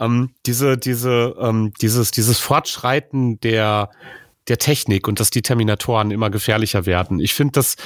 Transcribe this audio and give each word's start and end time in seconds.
Ähm, 0.00 0.30
diese, 0.46 0.78
diese, 0.78 1.36
ähm, 1.38 1.72
dieses, 1.80 2.10
dieses 2.10 2.38
Fortschreiten 2.38 3.38
der, 3.40 3.90
der 4.48 4.58
Technik 4.58 5.06
und 5.06 5.20
dass 5.20 5.30
die 5.30 5.42
Terminatoren 5.42 6.10
immer 6.10 6.30
gefährlicher 6.30 6.86
werden. 6.86 7.20
Ich 7.20 7.34
finde 7.34 7.52
das, 7.52 7.76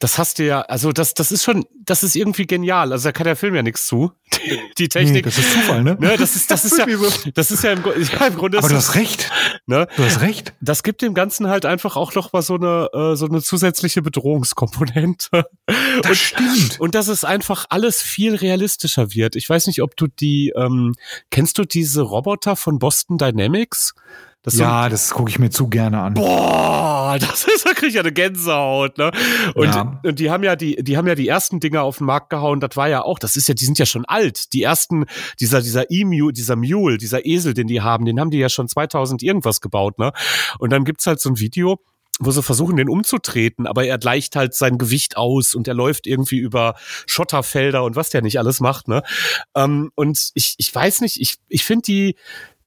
das 0.00 0.18
hast 0.18 0.38
du 0.38 0.44
ja, 0.44 0.60
also 0.62 0.92
das, 0.92 1.14
das 1.14 1.32
ist 1.32 1.44
schon, 1.44 1.64
das 1.80 2.02
ist 2.02 2.16
irgendwie 2.16 2.46
genial. 2.46 2.92
Also 2.92 3.08
da 3.08 3.12
kann 3.12 3.24
der 3.24 3.36
Film 3.36 3.54
ja 3.54 3.62
nichts 3.62 3.86
zu. 3.86 4.12
Die, 4.34 4.60
die 4.76 4.88
Technik. 4.88 5.24
Nee, 5.24 5.30
das 5.30 5.38
ist 5.38 5.52
Zufall, 5.52 5.82
ne? 5.82 5.96
ne 5.98 6.16
das 6.16 6.36
ist, 6.36 6.50
das 6.50 6.64
ist 6.64 6.76
ja, 6.76 6.86
das 7.34 7.50
ist 7.50 7.62
ja 7.62 7.72
im, 7.72 7.84
ja, 7.84 8.26
im 8.26 8.36
Grunde. 8.36 8.58
Aber 8.58 8.68
du 8.68 8.74
hast 8.74 8.96
recht. 8.96 9.30
Ne? 9.66 9.86
Du 9.96 10.04
hast 10.04 10.20
recht. 10.20 10.52
Das 10.60 10.82
gibt 10.82 11.00
dem 11.00 11.14
Ganzen 11.14 11.48
halt 11.48 11.64
einfach 11.64 11.96
auch 11.96 12.14
noch 12.14 12.32
mal 12.32 12.42
so 12.42 12.56
eine, 12.56 12.88
äh, 12.92 13.16
so 13.16 13.26
eine 13.26 13.40
zusätzliche 13.40 14.02
Bedrohungskomponente. 14.02 15.44
Das 16.02 16.10
und, 16.10 16.16
stimmt. 16.16 16.80
Und 16.80 16.94
dass 16.94 17.08
es 17.08 17.24
einfach 17.24 17.66
alles 17.70 18.02
viel 18.02 18.34
realistischer 18.34 19.14
wird. 19.14 19.36
Ich 19.36 19.48
weiß 19.48 19.68
nicht, 19.68 19.80
ob 19.80 19.96
du 19.96 20.08
die, 20.08 20.52
ähm, 20.56 20.94
kennst 21.30 21.56
du 21.58 21.64
diese 21.64 22.02
Roboter 22.02 22.56
von 22.56 22.78
Boston 22.78 23.16
Dynamics? 23.16 23.94
Das 24.44 24.58
ja, 24.58 24.84
so, 24.84 24.90
das 24.90 25.10
gucke 25.10 25.30
ich 25.30 25.38
mir 25.38 25.48
zu 25.48 25.68
gerne 25.68 26.02
an. 26.02 26.14
Boah, 26.14 27.16
das 27.18 27.46
ist, 27.46 27.64
da 27.66 27.72
krieg 27.72 27.88
ich 27.88 27.94
ja 27.94 28.02
eine 28.02 28.12
Gänsehaut, 28.12 28.98
ne? 28.98 29.10
Und, 29.54 29.74
ja. 29.74 30.00
und 30.04 30.18
die 30.18 30.30
haben 30.30 30.44
ja 30.44 30.54
die, 30.54 30.76
die 30.84 30.98
haben 30.98 31.08
ja 31.08 31.14
die 31.14 31.26
ersten 31.26 31.60
Dinger 31.60 31.82
auf 31.82 31.96
den 31.96 32.06
Markt 32.06 32.28
gehauen. 32.28 32.60
Das 32.60 32.76
war 32.76 32.86
ja 32.86 33.02
auch, 33.02 33.18
das 33.18 33.36
ist 33.36 33.48
ja, 33.48 33.54
die 33.54 33.64
sind 33.64 33.78
ja 33.78 33.86
schon 33.86 34.04
alt. 34.04 34.52
Die 34.52 34.62
ersten, 34.62 35.06
dieser, 35.40 35.62
dieser 35.62 35.90
Emu, 35.90 36.30
dieser 36.30 36.56
Mule, 36.56 36.98
dieser 36.98 37.24
Esel, 37.24 37.54
den 37.54 37.68
die 37.68 37.80
haben, 37.80 38.04
den 38.04 38.20
haben 38.20 38.30
die 38.30 38.38
ja 38.38 38.50
schon 38.50 38.68
2000 38.68 39.22
irgendwas 39.22 39.62
gebaut, 39.62 39.98
ne? 39.98 40.12
Und 40.58 40.70
dann 40.70 40.84
gibt's 40.84 41.06
halt 41.06 41.20
so 41.20 41.30
ein 41.30 41.38
Video, 41.38 41.80
wo 42.20 42.30
sie 42.30 42.42
versuchen, 42.42 42.76
den 42.76 42.90
umzutreten, 42.90 43.66
aber 43.66 43.86
er 43.86 43.96
gleicht 43.96 44.36
halt 44.36 44.52
sein 44.52 44.76
Gewicht 44.76 45.16
aus 45.16 45.54
und 45.54 45.66
er 45.66 45.74
läuft 45.74 46.06
irgendwie 46.06 46.38
über 46.38 46.74
Schotterfelder 47.06 47.82
und 47.82 47.96
was 47.96 48.10
der 48.10 48.20
nicht 48.20 48.38
alles 48.38 48.60
macht, 48.60 48.88
ne? 48.88 49.02
Ähm, 49.54 49.90
und 49.94 50.32
ich, 50.34 50.54
ich 50.58 50.74
weiß 50.74 51.00
nicht, 51.00 51.18
ich, 51.18 51.36
ich 51.48 51.64
finde 51.64 51.82
die, 51.86 52.16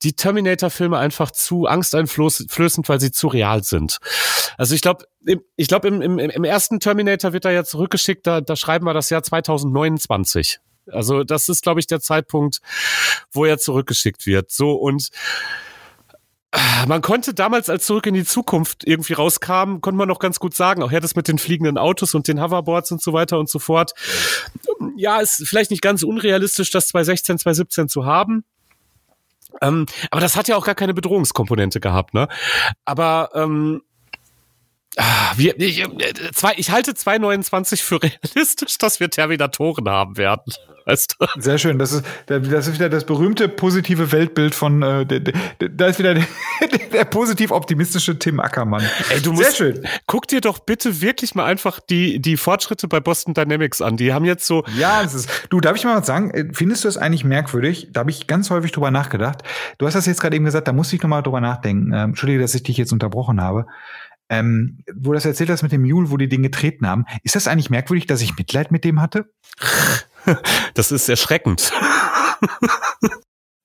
die 0.04 0.14
Terminator-Filme 0.14 0.98
einfach 0.98 1.32
zu 1.32 1.66
angsteinflößend, 1.66 2.88
weil 2.88 3.00
sie 3.00 3.12
zu 3.12 3.28
real 3.28 3.64
sind. 3.64 3.98
Also 4.58 4.76
ich 4.76 4.82
glaube, 4.82 5.06
ich 5.56 5.68
glaube, 5.68 5.88
im, 5.88 6.02
im, 6.02 6.20
im 6.20 6.44
ersten 6.44 6.80
Terminator 6.80 7.34
wird 7.34 7.46
er 7.46 7.52
ja 7.52 7.64
zurückgeschickt, 7.64 8.26
da, 8.28 8.42
da 8.42 8.56
schreiben 8.56 8.86
wir 8.86 8.94
das 8.94 9.10
Jahr 9.10 9.24
2029. 9.24 10.60
Also 10.92 11.24
das 11.24 11.50
ist, 11.50 11.64
glaube 11.64 11.80
ich, 11.80 11.88
der 11.88 12.00
Zeitpunkt, 12.00 12.60
wo 13.32 13.46
er 13.46 13.58
zurückgeschickt 13.58 14.26
wird. 14.26 14.52
So 14.52 14.74
und 14.74 15.10
äh, 16.52 16.86
man 16.88 17.02
konnte 17.02 17.34
damals, 17.34 17.70
als 17.70 17.86
Zurück 17.86 18.06
in 18.06 18.14
die 18.14 18.24
Zukunft 18.24 18.88
irgendwie 18.88 19.14
rauskam, 19.14 19.82
konnte 19.82 19.98
man 19.98 20.08
noch 20.08 20.20
ganz 20.20 20.40
gut 20.40 20.54
sagen, 20.54 20.82
auch 20.82 20.92
ja, 20.92 21.00
das 21.00 21.16
mit 21.16 21.28
den 21.28 21.38
fliegenden 21.38 21.78
Autos 21.78 22.16
und 22.16 22.28
den 22.28 22.42
Hoverboards 22.42 22.92
und 22.92 23.02
so 23.02 23.14
weiter 23.14 23.38
und 23.38 23.50
so 23.50 23.60
fort. 23.60 23.94
Ja, 24.96 25.20
ist 25.20 25.44
vielleicht 25.46 25.72
nicht 25.72 25.82
ganz 25.82 26.04
unrealistisch, 26.04 26.72
das 26.72 26.88
2016, 26.88 27.40
2017 27.40 27.90
zu 27.90 28.06
haben. 28.06 28.46
Ähm, 29.62 29.86
aber 30.12 30.22
das 30.22 30.36
hat 30.36 30.48
ja 30.48 30.56
auch 30.56 30.66
gar 30.66 30.76
keine 30.76 30.94
Bedrohungskomponente 30.94 31.80
gehabt, 31.80 32.14
ne? 32.14 32.28
Aber 32.86 33.30
ähm, 33.34 33.82
wir, 35.36 35.60
ich, 35.60 35.82
äh, 35.82 35.88
zwei, 36.34 36.54
ich 36.58 36.72
halte 36.72 36.92
2,29 36.92 37.82
für 37.82 38.02
realistisch, 38.02 38.78
dass 38.78 39.00
wir 39.00 39.10
Terminatoren 39.10 39.88
haben 39.88 40.18
werden. 40.18 40.54
Weißt 40.88 41.18
du? 41.20 41.42
Sehr 41.42 41.58
schön. 41.58 41.78
Das 41.80 41.92
ist, 41.92 42.06
das 42.28 42.68
ist 42.68 42.74
wieder 42.76 42.88
das 42.88 43.04
berühmte 43.04 43.50
positive 43.50 44.14
Weltbild 44.14 44.56
von, 44.56 44.82
äh, 44.82 45.06
da 45.60 45.88
ist 45.88 46.00
wieder 46.00 46.14
der, 46.14 46.26
der 46.94 47.04
positiv 47.04 47.52
optimistische 47.52 48.18
Tim 48.18 48.40
Ackermann. 48.40 48.84
Ey, 49.10 49.22
du 49.22 49.34
musst, 49.34 49.58
Sehr 49.58 49.74
schön. 49.74 49.88
Guck 50.06 50.28
dir 50.28 50.40
doch 50.40 50.60
bitte 50.60 51.02
wirklich 51.02 51.36
mal 51.36 51.44
einfach 51.44 51.82
die, 51.82 52.22
die 52.22 52.38
Fortschritte 52.38 52.88
bei 52.88 53.02
Boston 53.02 53.34
Dynamics 53.34 53.82
an. 53.82 53.98
Die 53.98 54.14
haben 54.14 54.24
jetzt 54.24 54.48
so. 54.48 54.64
Ja, 54.78 55.04
das 55.04 55.14
ist, 55.14 55.30
du, 55.50 55.60
darf 55.60 55.76
ich 55.76 55.84
mal 55.84 56.00
was 56.00 56.08
sagen? 56.08 56.32
Äh, 56.32 56.46
findest 56.54 56.86
du 56.86 56.88
es 56.88 56.98
eigentlich 56.98 57.26
merkwürdig? 57.26 57.90
Da 57.92 58.00
habe 58.00 58.12
ich 58.12 58.26
ganz 58.26 58.50
häufig 58.50 58.72
drüber 58.72 58.90
nachgedacht. 58.90 59.44
Du 59.80 59.88
hast 59.88 59.94
das 59.96 60.06
jetzt 60.06 60.22
gerade 60.22 60.38
eben 60.38 60.46
gesagt, 60.46 60.70
da 60.70 60.74
musste 60.74 60.96
ich 60.96 61.02
nochmal 61.02 61.22
drüber 61.22 61.42
nachdenken. 61.42 61.92
Ähm, 61.94 62.10
Entschuldige, 62.12 62.40
dass 62.40 62.56
ich 62.56 62.64
dich 62.64 62.78
jetzt 62.78 62.94
unterbrochen 62.94 63.42
habe. 63.42 63.66
Ähm, 64.30 64.80
wo 64.94 65.14
das 65.14 65.26
erzählt 65.26 65.50
hast 65.50 65.64
mit 65.64 65.72
dem 65.72 65.84
Mule, 65.84 66.12
wo 66.12 66.18
die 66.18 66.28
den 66.28 66.44
getreten 66.44 66.86
haben. 66.86 67.06
Ist 67.24 67.36
das 67.36 67.48
eigentlich 67.48 67.70
merkwürdig, 67.70 68.08
dass 68.08 68.22
ich 68.22 68.38
Mitleid 68.38 68.72
mit 68.72 68.84
dem 68.84 69.02
hatte? 69.02 69.32
Das 70.74 70.92
ist 70.92 71.08
erschreckend. 71.08 71.72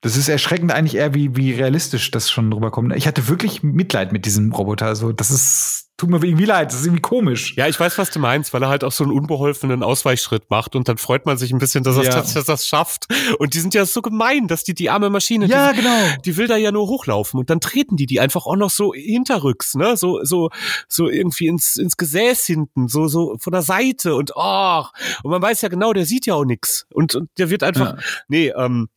Das 0.01 0.17
ist 0.17 0.29
erschreckend 0.29 0.73
eigentlich 0.73 0.97
eher, 0.97 1.15
wie, 1.15 1.37
wie 1.37 1.53
realistisch 1.53 2.11
das 2.11 2.29
schon 2.29 2.51
drüber 2.51 2.71
kommt. 2.71 2.95
Ich 2.97 3.07
hatte 3.07 3.29
wirklich 3.29 3.63
Mitleid 3.63 4.13
mit 4.13 4.27
diesem 4.27 4.53
Roboter. 4.53 4.87
Also, 4.87 5.13
das 5.13 5.31
ist, 5.31 5.92
tut 6.03 6.11
mir 6.11 6.17
irgendwie 6.27 6.47
leid. 6.47 6.73
Das 6.73 6.81
ist 6.81 6.87
irgendwie 6.87 7.01
komisch. 7.01 7.55
Ja, 7.57 7.69
ich 7.69 7.79
weiß, 7.79 7.97
was 7.97 8.11
du 8.11 8.19
meinst, 8.19 8.53
weil 8.53 8.63
er 8.65 8.69
halt 8.69 8.83
auch 8.83 8.91
so 8.91 9.05
einen 9.05 9.13
unbeholfenen 9.13 9.85
Ausweichschritt 9.85 10.51
macht 10.51 10.75
und 10.75 10.89
dann 10.89 10.99
freut 10.99 11.27
man 11.27 11.39
sich 11.39 11.53
ein 11.53 11.61
bisschen, 11.61 11.85
dass 11.85 11.97
er 11.97 12.03
ja. 12.03 12.11
das, 12.11 12.33
das 12.33 12.67
schafft. 12.67 13.07
Und 13.39 13.55
die 13.55 13.61
sind 13.61 13.73
ja 13.73 13.87
so 13.87 14.03
gemein, 14.03 14.49
dass 14.49 14.65
die, 14.65 14.75
die 14.75 14.91
arme 14.91 15.11
Maschine, 15.11 15.47
ja, 15.47 15.73
die, 15.73 15.81
genau. 15.81 15.97
die 16.25 16.37
will 16.37 16.49
da 16.49 16.57
ja 16.57 16.73
nur 16.73 16.89
hochlaufen 16.89 17.39
und 17.39 17.51
dann 17.51 17.61
treten 17.61 17.97
die 17.97 18.07
die 18.07 18.19
einfach 18.19 18.47
auch 18.47 18.57
noch 18.57 18.71
so 18.71 18.93
hinterrücks, 18.95 19.77
ne, 19.77 19.97
so, 19.97 20.25
so, 20.25 20.51
so 20.89 21.09
irgendwie 21.09 21.47
ins, 21.47 21.77
ins 21.77 21.97
Gesäß 21.97 22.47
hinten, 22.47 22.89
so, 22.89 23.07
so 23.07 23.37
von 23.39 23.53
der 23.53 23.63
Seite 23.63 24.17
und, 24.17 24.33
oh, 24.35 24.85
und 25.23 25.31
man 25.31 25.41
weiß 25.41 25.61
ja 25.61 25.69
genau, 25.69 25.93
der 25.93 26.05
sieht 26.05 26.27
ja 26.27 26.35
auch 26.35 26.45
nix. 26.45 26.85
Und, 26.93 27.15
und 27.15 27.31
der 27.39 27.49
wird 27.49 27.63
einfach, 27.63 27.97
ja. 27.97 28.03
nee, 28.27 28.49
ähm, 28.49 28.89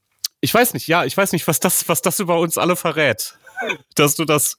ich 0.41 0.51
weiß 0.51 0.73
nicht, 0.73 0.87
ja, 0.87 1.05
ich 1.05 1.16
weiß 1.16 1.33
nicht, 1.33 1.47
was 1.47 1.59
das, 1.59 1.87
was 1.87 2.01
das 2.01 2.19
über 2.19 2.39
uns 2.39 2.57
alle 2.57 2.75
verrät. 2.75 3.37
Dass 3.93 4.16
du 4.16 4.25
das. 4.25 4.57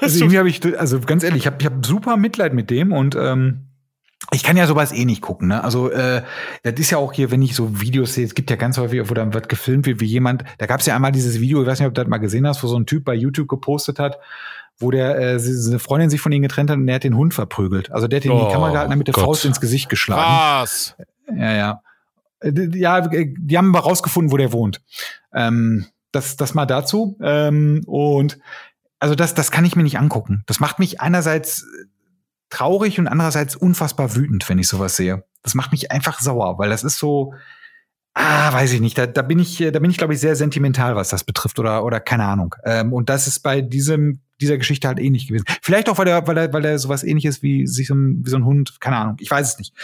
Also 0.00 0.18
irgendwie 0.18 0.38
habe 0.38 0.48
ich, 0.48 0.78
also 0.78 1.00
ganz 1.00 1.22
ehrlich, 1.22 1.42
ich 1.42 1.46
habe 1.46 1.56
ich 1.60 1.66
hab 1.66 1.84
super 1.84 2.16
Mitleid 2.16 2.54
mit 2.54 2.70
dem 2.70 2.92
und 2.92 3.14
ähm, 3.14 3.66
ich 4.32 4.42
kann 4.42 4.56
ja 4.56 4.66
sowas 4.66 4.92
eh 4.92 5.04
nicht 5.04 5.22
gucken, 5.22 5.48
ne? 5.48 5.62
Also 5.62 5.90
äh, 5.90 6.22
das 6.62 6.74
ist 6.74 6.90
ja 6.90 6.98
auch 6.98 7.12
hier, 7.12 7.30
wenn 7.30 7.42
ich 7.42 7.54
so 7.54 7.80
Videos 7.80 8.14
sehe, 8.14 8.24
es 8.24 8.34
gibt 8.34 8.50
ja 8.50 8.56
ganz 8.56 8.76
häufig, 8.76 9.08
wo 9.08 9.14
dann 9.14 9.34
wird 9.34 9.48
gefilmt 9.48 9.86
wird, 9.86 10.00
wie 10.00 10.06
jemand, 10.06 10.44
da 10.58 10.66
gab 10.66 10.80
es 10.80 10.86
ja 10.86 10.96
einmal 10.96 11.12
dieses 11.12 11.40
Video, 11.40 11.62
ich 11.62 11.68
weiß 11.68 11.78
nicht, 11.78 11.86
ob 11.86 11.94
du 11.94 12.00
das 12.00 12.08
mal 12.08 12.18
gesehen 12.18 12.46
hast, 12.46 12.62
wo 12.62 12.66
so 12.66 12.78
ein 12.78 12.86
Typ 12.86 13.04
bei 13.04 13.14
YouTube 13.14 13.48
gepostet 13.48 13.98
hat, 13.98 14.18
wo 14.78 14.90
der 14.90 15.18
äh, 15.18 15.38
eine 15.38 15.78
Freundin 15.78 16.10
sich 16.10 16.20
von 16.20 16.32
ihm 16.32 16.42
getrennt 16.42 16.70
hat 16.70 16.76
und 16.76 16.88
er 16.88 16.96
hat 16.96 17.04
den 17.04 17.16
Hund 17.16 17.34
verprügelt. 17.34 17.92
Also 17.92 18.08
der 18.08 18.18
hat 18.18 18.24
ihn 18.24 18.32
oh, 18.32 18.40
in 18.40 18.46
die 18.46 18.52
Kamera 18.52 18.72
gehalten, 18.72 18.90
damit 18.90 19.06
der 19.06 19.14
Faust 19.14 19.44
ins 19.44 19.60
Gesicht 19.60 19.88
geschlagen. 19.88 20.62
Was? 20.62 20.96
Ja, 21.34 21.52
ja. 21.52 21.82
Äh, 22.40 22.52
ja, 22.74 22.98
äh, 22.98 23.32
die 23.38 23.56
haben 23.56 23.74
aber 23.74 23.84
rausgefunden, 23.84 24.32
wo 24.32 24.36
der 24.36 24.52
wohnt. 24.52 24.82
Ähm, 25.32 25.86
das, 26.12 26.36
das 26.36 26.54
mal 26.54 26.66
dazu. 26.66 27.16
Ähm, 27.22 27.82
und 27.86 28.38
also 28.98 29.14
das, 29.14 29.34
das 29.34 29.50
kann 29.50 29.64
ich 29.64 29.76
mir 29.76 29.82
nicht 29.82 29.98
angucken. 29.98 30.42
Das 30.46 30.60
macht 30.60 30.78
mich 30.78 31.00
einerseits 31.00 31.62
äh, 31.62 31.86
traurig 32.50 32.98
und 32.98 33.08
andererseits 33.08 33.56
unfassbar 33.56 34.14
wütend, 34.14 34.48
wenn 34.48 34.58
ich 34.58 34.68
sowas 34.68 34.96
sehe. 34.96 35.24
Das 35.42 35.54
macht 35.54 35.72
mich 35.72 35.90
einfach 35.90 36.20
sauer, 36.20 36.58
weil 36.58 36.70
das 36.70 36.84
ist 36.84 36.98
so, 36.98 37.34
ah, 38.14 38.52
weiß 38.52 38.72
ich 38.72 38.80
nicht. 38.80 38.96
Da, 38.98 39.06
da 39.06 39.22
bin 39.22 39.38
ich, 39.38 39.58
da 39.58 39.78
bin 39.78 39.90
ich, 39.90 39.98
glaube 39.98 40.14
ich, 40.14 40.20
sehr 40.20 40.36
sentimental, 40.36 40.96
was 40.96 41.08
das 41.08 41.24
betrifft 41.24 41.58
oder 41.58 41.84
oder 41.84 42.00
keine 42.00 42.24
Ahnung. 42.24 42.54
Ähm, 42.64 42.92
und 42.92 43.08
das 43.08 43.26
ist 43.26 43.40
bei 43.40 43.60
diesem 43.60 44.20
dieser 44.40 44.58
Geschichte 44.58 44.88
halt 44.88 44.98
ähnlich 44.98 45.26
gewesen. 45.26 45.46
Vielleicht 45.62 45.88
auch, 45.88 45.98
weil 45.98 46.08
er, 46.08 46.26
weil 46.26 46.36
er, 46.36 46.52
weil 46.52 46.64
er 46.64 46.78
sowas 46.78 47.04
ähnliches 47.04 47.42
wie 47.42 47.66
sich 47.66 47.86
so 47.88 47.94
ein, 47.94 48.24
wie 48.24 48.30
so 48.30 48.36
ein 48.36 48.44
Hund, 48.44 48.80
keine 48.80 48.96
Ahnung, 48.96 49.16
ich 49.20 49.30
weiß 49.30 49.52
es 49.52 49.58
nicht. 49.58 49.74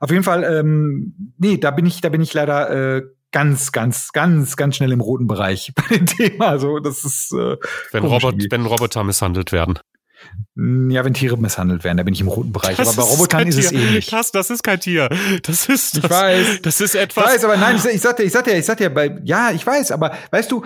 Auf 0.00 0.10
jeden 0.10 0.24
Fall, 0.24 0.44
ähm, 0.44 1.34
nee, 1.38 1.56
da 1.56 1.70
bin 1.70 1.86
ich, 1.86 2.00
da 2.00 2.10
bin 2.10 2.20
ich 2.20 2.34
leider 2.34 2.70
äh, 2.96 3.02
ganz, 3.34 3.72
ganz, 3.72 4.12
ganz, 4.12 4.56
ganz 4.56 4.76
schnell 4.76 4.92
im 4.92 5.00
roten 5.00 5.26
Bereich 5.26 5.72
bei 5.88 5.96
dem 5.96 6.06
Thema. 6.06 6.48
Also 6.48 6.78
das 6.78 7.04
ist 7.04 7.32
äh, 7.32 7.56
wenn, 7.90 8.04
Robot, 8.04 8.36
wenn 8.48 8.64
Roboter 8.64 9.02
misshandelt 9.02 9.50
werden. 9.50 9.78
Ja, 10.56 11.04
wenn 11.04 11.14
Tiere 11.14 11.36
misshandelt 11.36 11.82
werden, 11.82 11.96
da 11.96 12.04
bin 12.04 12.14
ich 12.14 12.20
im 12.20 12.28
roten 12.28 12.52
Bereich. 12.52 12.76
Das 12.76 12.96
aber 12.96 13.04
bei 13.04 13.10
Robotern 13.10 13.48
ist, 13.48 13.58
es 13.58 13.72
ähnlich. 13.72 14.06
Krass, 14.06 14.30
das 14.30 14.50
ist 14.50 14.62
kein 14.62 14.78
Tier. 14.78 15.08
Das 15.42 15.68
ist, 15.68 15.96
das, 15.96 16.04
ich 16.04 16.10
weiß. 16.10 16.62
Das 16.62 16.80
ist 16.80 16.94
etwas. 16.94 17.24
Ich 17.24 17.32
weiß, 17.32 17.44
aber 17.44 17.56
nein, 17.56 17.74
ich, 17.74 17.84
ich 17.86 18.00
sagte, 18.00 18.22
ich 18.22 18.32
sagte 18.32 18.52
ja, 18.52 18.58
ich 18.58 18.64
sagte 18.64 18.84
ja, 18.84 18.88
bei, 18.88 19.18
ja, 19.24 19.50
ich 19.50 19.66
weiß, 19.66 19.90
aber 19.90 20.12
weißt 20.30 20.52
du, 20.52 20.62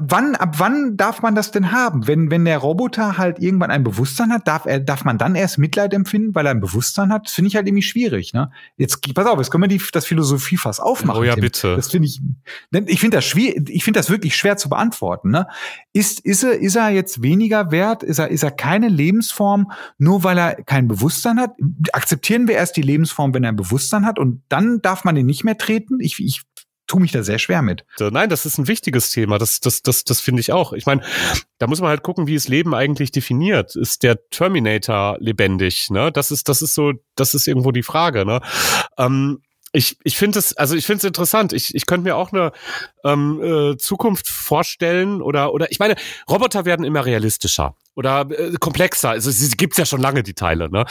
wann, 0.00 0.34
ab 0.34 0.56
wann 0.58 0.96
darf 0.96 1.22
man 1.22 1.36
das 1.36 1.52
denn 1.52 1.70
haben? 1.70 2.08
Wenn, 2.08 2.32
wenn 2.32 2.44
der 2.44 2.58
Roboter 2.58 3.16
halt 3.16 3.38
irgendwann 3.38 3.70
ein 3.70 3.84
Bewusstsein 3.84 4.32
hat, 4.32 4.48
darf 4.48 4.66
er, 4.66 4.80
darf 4.80 5.04
man 5.04 5.18
dann 5.18 5.36
erst 5.36 5.56
Mitleid 5.58 5.94
empfinden, 5.94 6.34
weil 6.34 6.46
er 6.46 6.50
ein 6.50 6.60
Bewusstsein 6.60 7.12
hat? 7.12 7.26
Das 7.26 7.34
finde 7.34 7.48
ich 7.48 7.54
halt 7.54 7.68
irgendwie 7.68 7.82
schwierig, 7.82 8.32
ne? 8.32 8.50
Jetzt, 8.76 9.14
pass 9.14 9.26
auf, 9.26 9.38
jetzt 9.38 9.52
können 9.52 9.62
wir 9.62 9.68
die, 9.68 9.80
das 9.92 10.04
Philosophiefass 10.04 10.80
aufmachen. 10.80 11.20
Oh 11.20 11.24
ja, 11.24 11.34
Tim. 11.34 11.42
bitte. 11.42 11.76
Das 11.76 11.92
finde 11.92 12.08
ich, 12.08 12.20
denn 12.72 12.88
ich 12.88 12.98
finde 12.98 13.18
das 13.18 13.24
schwierig, 13.24 13.70
ich 13.70 13.84
finde 13.84 14.00
das 14.00 14.10
wirklich 14.10 14.34
schwer 14.34 14.56
zu 14.56 14.68
beantworten, 14.68 15.30
ne? 15.30 15.46
Ist, 15.92 16.18
ist 16.20 16.42
er, 16.42 16.58
ist 16.58 16.74
er 16.74 16.90
jetzt 16.90 17.22
weniger 17.22 17.70
wert? 17.70 18.02
Ist 18.02 18.18
er, 18.18 18.28
ist 18.28 18.42
er 18.42 18.50
keine 18.50 18.88
Lebensform? 18.98 19.72
nur 19.98 20.24
weil 20.24 20.38
er 20.38 20.62
kein 20.64 20.88
Bewusstsein 20.88 21.38
hat? 21.38 21.52
Akzeptieren 21.92 22.48
wir 22.48 22.54
erst 22.54 22.76
die 22.76 22.82
Lebensform, 22.82 23.34
wenn 23.34 23.44
er 23.44 23.50
ein 23.50 23.56
Bewusstsein 23.56 24.06
hat 24.06 24.18
und 24.18 24.42
dann 24.48 24.80
darf 24.80 25.04
man 25.04 25.16
ihn 25.16 25.26
nicht 25.26 25.44
mehr 25.44 25.58
treten? 25.58 26.00
Ich, 26.00 26.18
ich 26.18 26.42
tue 26.86 27.00
mich 27.00 27.12
da 27.12 27.22
sehr 27.22 27.38
schwer 27.38 27.62
mit. 27.62 27.84
Nein, 28.00 28.30
das 28.30 28.46
ist 28.46 28.58
ein 28.58 28.66
wichtiges 28.66 29.10
Thema. 29.10 29.38
Das, 29.38 29.60
das, 29.60 29.82
das, 29.82 30.04
das 30.04 30.20
finde 30.20 30.40
ich 30.40 30.52
auch. 30.52 30.72
Ich 30.72 30.86
meine, 30.86 31.02
da 31.58 31.66
muss 31.66 31.80
man 31.80 31.90
halt 31.90 32.02
gucken, 32.02 32.26
wie 32.26 32.34
es 32.34 32.48
Leben 32.48 32.74
eigentlich 32.74 33.12
definiert. 33.12 33.76
Ist 33.76 34.02
der 34.02 34.28
Terminator 34.30 35.16
lebendig? 35.20 35.90
Ne? 35.90 36.10
Das 36.10 36.30
ist, 36.30 36.48
das 36.48 36.62
ist 36.62 36.74
so, 36.74 36.92
das 37.14 37.34
ist 37.34 37.46
irgendwo 37.46 37.72
die 37.72 37.82
Frage. 37.82 38.24
Ne? 38.24 38.40
Ähm, 38.96 39.42
ich, 39.72 39.98
ich 40.02 40.16
finde 40.16 40.38
es, 40.38 40.56
also 40.56 40.74
ich 40.74 40.86
finde 40.86 40.98
es 40.98 41.04
interessant. 41.04 41.52
Ich, 41.52 41.74
ich 41.74 41.84
könnte 41.84 42.04
mir 42.04 42.16
auch 42.16 42.32
eine 42.32 42.52
ähm, 43.04 43.42
äh, 43.42 43.76
Zukunft 43.76 44.26
vorstellen 44.26 45.20
oder, 45.20 45.52
oder 45.52 45.70
ich 45.70 45.78
meine, 45.78 45.94
Roboter 46.28 46.64
werden 46.64 46.86
immer 46.86 47.04
realistischer. 47.04 47.76
Oder 47.98 48.30
äh, 48.30 48.52
komplexer. 48.60 49.10
Also 49.10 49.28
es 49.28 49.56
gibt's 49.56 49.76
ja 49.76 49.84
schon 49.84 50.00
lange 50.00 50.22
die 50.22 50.34
Teile, 50.34 50.70
ne? 50.70 50.84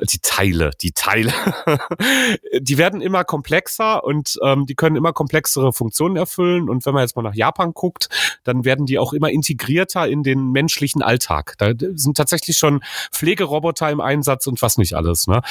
Die 0.00 0.18
Teile, 0.20 0.70
die 0.80 0.92
Teile. 0.92 1.30
die 2.58 2.78
werden 2.78 3.02
immer 3.02 3.22
komplexer 3.22 4.02
und 4.02 4.38
ähm, 4.42 4.64
die 4.64 4.74
können 4.74 4.96
immer 4.96 5.12
komplexere 5.12 5.74
Funktionen 5.74 6.16
erfüllen. 6.16 6.70
Und 6.70 6.86
wenn 6.86 6.94
man 6.94 7.02
jetzt 7.02 7.16
mal 7.16 7.22
nach 7.22 7.34
Japan 7.34 7.74
guckt, 7.74 8.08
dann 8.44 8.64
werden 8.64 8.86
die 8.86 8.98
auch 8.98 9.12
immer 9.12 9.28
integrierter 9.28 10.08
in 10.08 10.22
den 10.22 10.52
menschlichen 10.52 11.02
Alltag. 11.02 11.56
Da 11.58 11.72
sind 11.76 12.16
tatsächlich 12.16 12.56
schon 12.56 12.82
Pflegeroboter 13.12 13.90
im 13.90 14.00
Einsatz 14.00 14.46
und 14.46 14.62
was 14.62 14.78
nicht 14.78 14.94
alles. 14.94 15.26
Ne? 15.26 15.42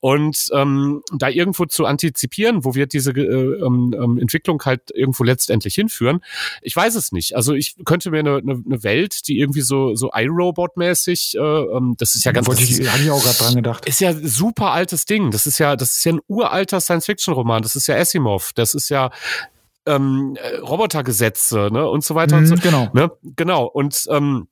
Und 0.00 0.48
ähm, 0.54 1.02
da 1.14 1.28
irgendwo 1.28 1.66
zu 1.66 1.84
antizipieren, 1.84 2.64
wo 2.64 2.74
wird 2.74 2.94
diese 2.94 3.10
äh, 3.10 3.20
ähm, 3.62 3.94
ähm, 3.94 4.18
Entwicklung 4.18 4.62
halt 4.64 4.90
irgendwo 4.94 5.22
letztendlich 5.22 5.74
hinführen, 5.74 6.22
ich 6.62 6.74
weiß 6.74 6.94
es 6.94 7.12
nicht. 7.12 7.36
Also 7.36 7.52
ich 7.52 7.76
könnte 7.84 8.10
mir 8.10 8.20
eine, 8.20 8.36
eine, 8.38 8.62
eine 8.64 8.82
Welt, 8.82 9.28
die 9.28 9.38
irgendwie 9.38 9.60
so 9.60 9.94
so 9.94 10.10
iRobot 10.14 10.61
Robot-mäßig. 10.62 11.36
Äh, 11.36 11.40
ähm, 11.40 11.94
das 11.98 12.14
ist 12.14 12.24
ja 12.24 12.32
ganz. 12.32 12.46
Wollte 12.46 12.62
ich, 12.62 12.72
ist, 12.72 12.80
ich 12.80 13.10
auch 13.10 13.22
gerade 13.22 13.38
dran 13.38 13.54
gedacht. 13.54 13.86
Ist 13.86 14.00
ja 14.00 14.12
super 14.14 14.72
altes 14.72 15.04
Ding. 15.04 15.30
Das 15.30 15.46
ist 15.46 15.58
ja, 15.58 15.76
das 15.76 15.96
ist 15.96 16.04
ja 16.04 16.12
ein 16.12 16.20
uralter 16.28 16.80
Science-Fiction-Roman. 16.80 17.62
Das 17.62 17.76
ist 17.76 17.86
ja 17.86 17.96
Asimov. 17.96 18.52
Das 18.54 18.74
ist 18.74 18.88
ja 18.88 19.10
ähm, 19.86 20.36
äh, 20.40 20.56
Robotergesetze, 20.58 21.68
ne 21.72 21.88
und 21.88 22.04
so 22.04 22.14
weiter 22.14 22.36
mhm, 22.36 22.42
und 22.42 22.46
so. 22.48 22.54
Genau. 22.62 22.88
Ne? 22.92 23.10
Genau. 23.36 23.64
Und 23.64 24.06
ähm, 24.10 24.48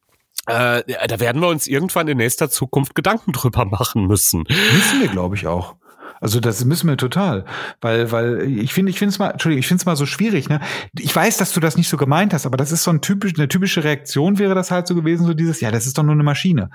äh, 0.46 0.82
da 1.06 1.20
werden 1.20 1.40
wir 1.40 1.48
uns 1.48 1.66
irgendwann 1.66 2.08
in 2.08 2.16
nächster 2.16 2.50
Zukunft 2.50 2.94
Gedanken 2.94 3.32
drüber 3.32 3.64
machen 3.64 4.06
müssen. 4.06 4.44
Müssen 4.48 5.00
wir, 5.00 5.08
glaube 5.08 5.36
ich, 5.36 5.46
auch. 5.46 5.76
Also 6.20 6.38
das 6.38 6.64
müssen 6.67 6.88
wir 6.88 6.99
total, 6.99 7.46
weil 7.81 8.12
weil 8.12 8.43
ich 8.43 8.75
finde 8.75 8.90
ich 8.90 8.99
finde 8.99 9.12
es 9.12 9.19
mal 9.19 9.31
Entschuldigung, 9.31 9.61
ich 9.61 9.67
finde 9.67 9.81
es 9.81 9.87
mal 9.87 9.96
so 9.96 10.05
schwierig, 10.05 10.50
ne? 10.50 10.61
Ich 10.99 11.17
weiß, 11.17 11.38
dass 11.38 11.52
du 11.52 11.61
das 11.61 11.78
nicht 11.78 11.88
so 11.88 11.96
gemeint 11.96 12.34
hast, 12.34 12.44
aber 12.44 12.58
das 12.58 12.72
ist 12.72 12.84
so 12.84 12.90
ein 12.90 13.00
typisch 13.00 13.32
eine 13.37 13.49
typische 13.49 13.82
Reaktion 13.82 14.38
wäre 14.38 14.55
das 14.55 14.70
halt 14.70 14.87
so 14.87 14.94
gewesen 14.94 15.26
so 15.26 15.32
dieses 15.32 15.61
ja, 15.61 15.70
das 15.70 15.87
ist 15.87 15.96
doch 15.96 16.02
nur 16.02 16.12
eine 16.12 16.22
Maschine. 16.22 16.70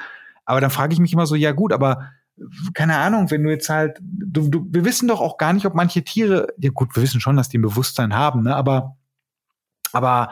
Aber 0.46 0.62
dann 0.62 0.72
frage 0.72 0.94
ich 0.94 1.00
mich 1.00 1.14
immer 1.14 1.28
so, 1.28 1.36
ja 1.36 1.52
gut, 1.52 1.74
aber 1.74 2.10
keine 2.74 2.98
Ahnung, 2.98 3.32
wenn 3.32 3.44
du 3.44 3.52
jetzt 3.52 3.70
halt 3.70 4.00
du, 4.02 4.50
du 4.50 4.68
wir 4.70 4.84
wissen 4.84 5.08
doch 5.08 5.22
auch 5.22 5.38
gar 5.38 5.54
nicht, 5.54 5.66
ob 5.68 5.76
manche 5.76 6.04
Tiere, 6.04 6.48
ja 6.58 6.72
gut, 6.72 6.96
wir 6.96 7.04
wissen 7.04 7.22
schon, 7.22 7.38
dass 7.38 7.50
die 7.50 7.60
ein 7.60 7.64
Bewusstsein 7.64 8.16
haben, 8.16 8.44
ne, 8.44 8.56
aber 8.56 8.98
aber 9.94 10.32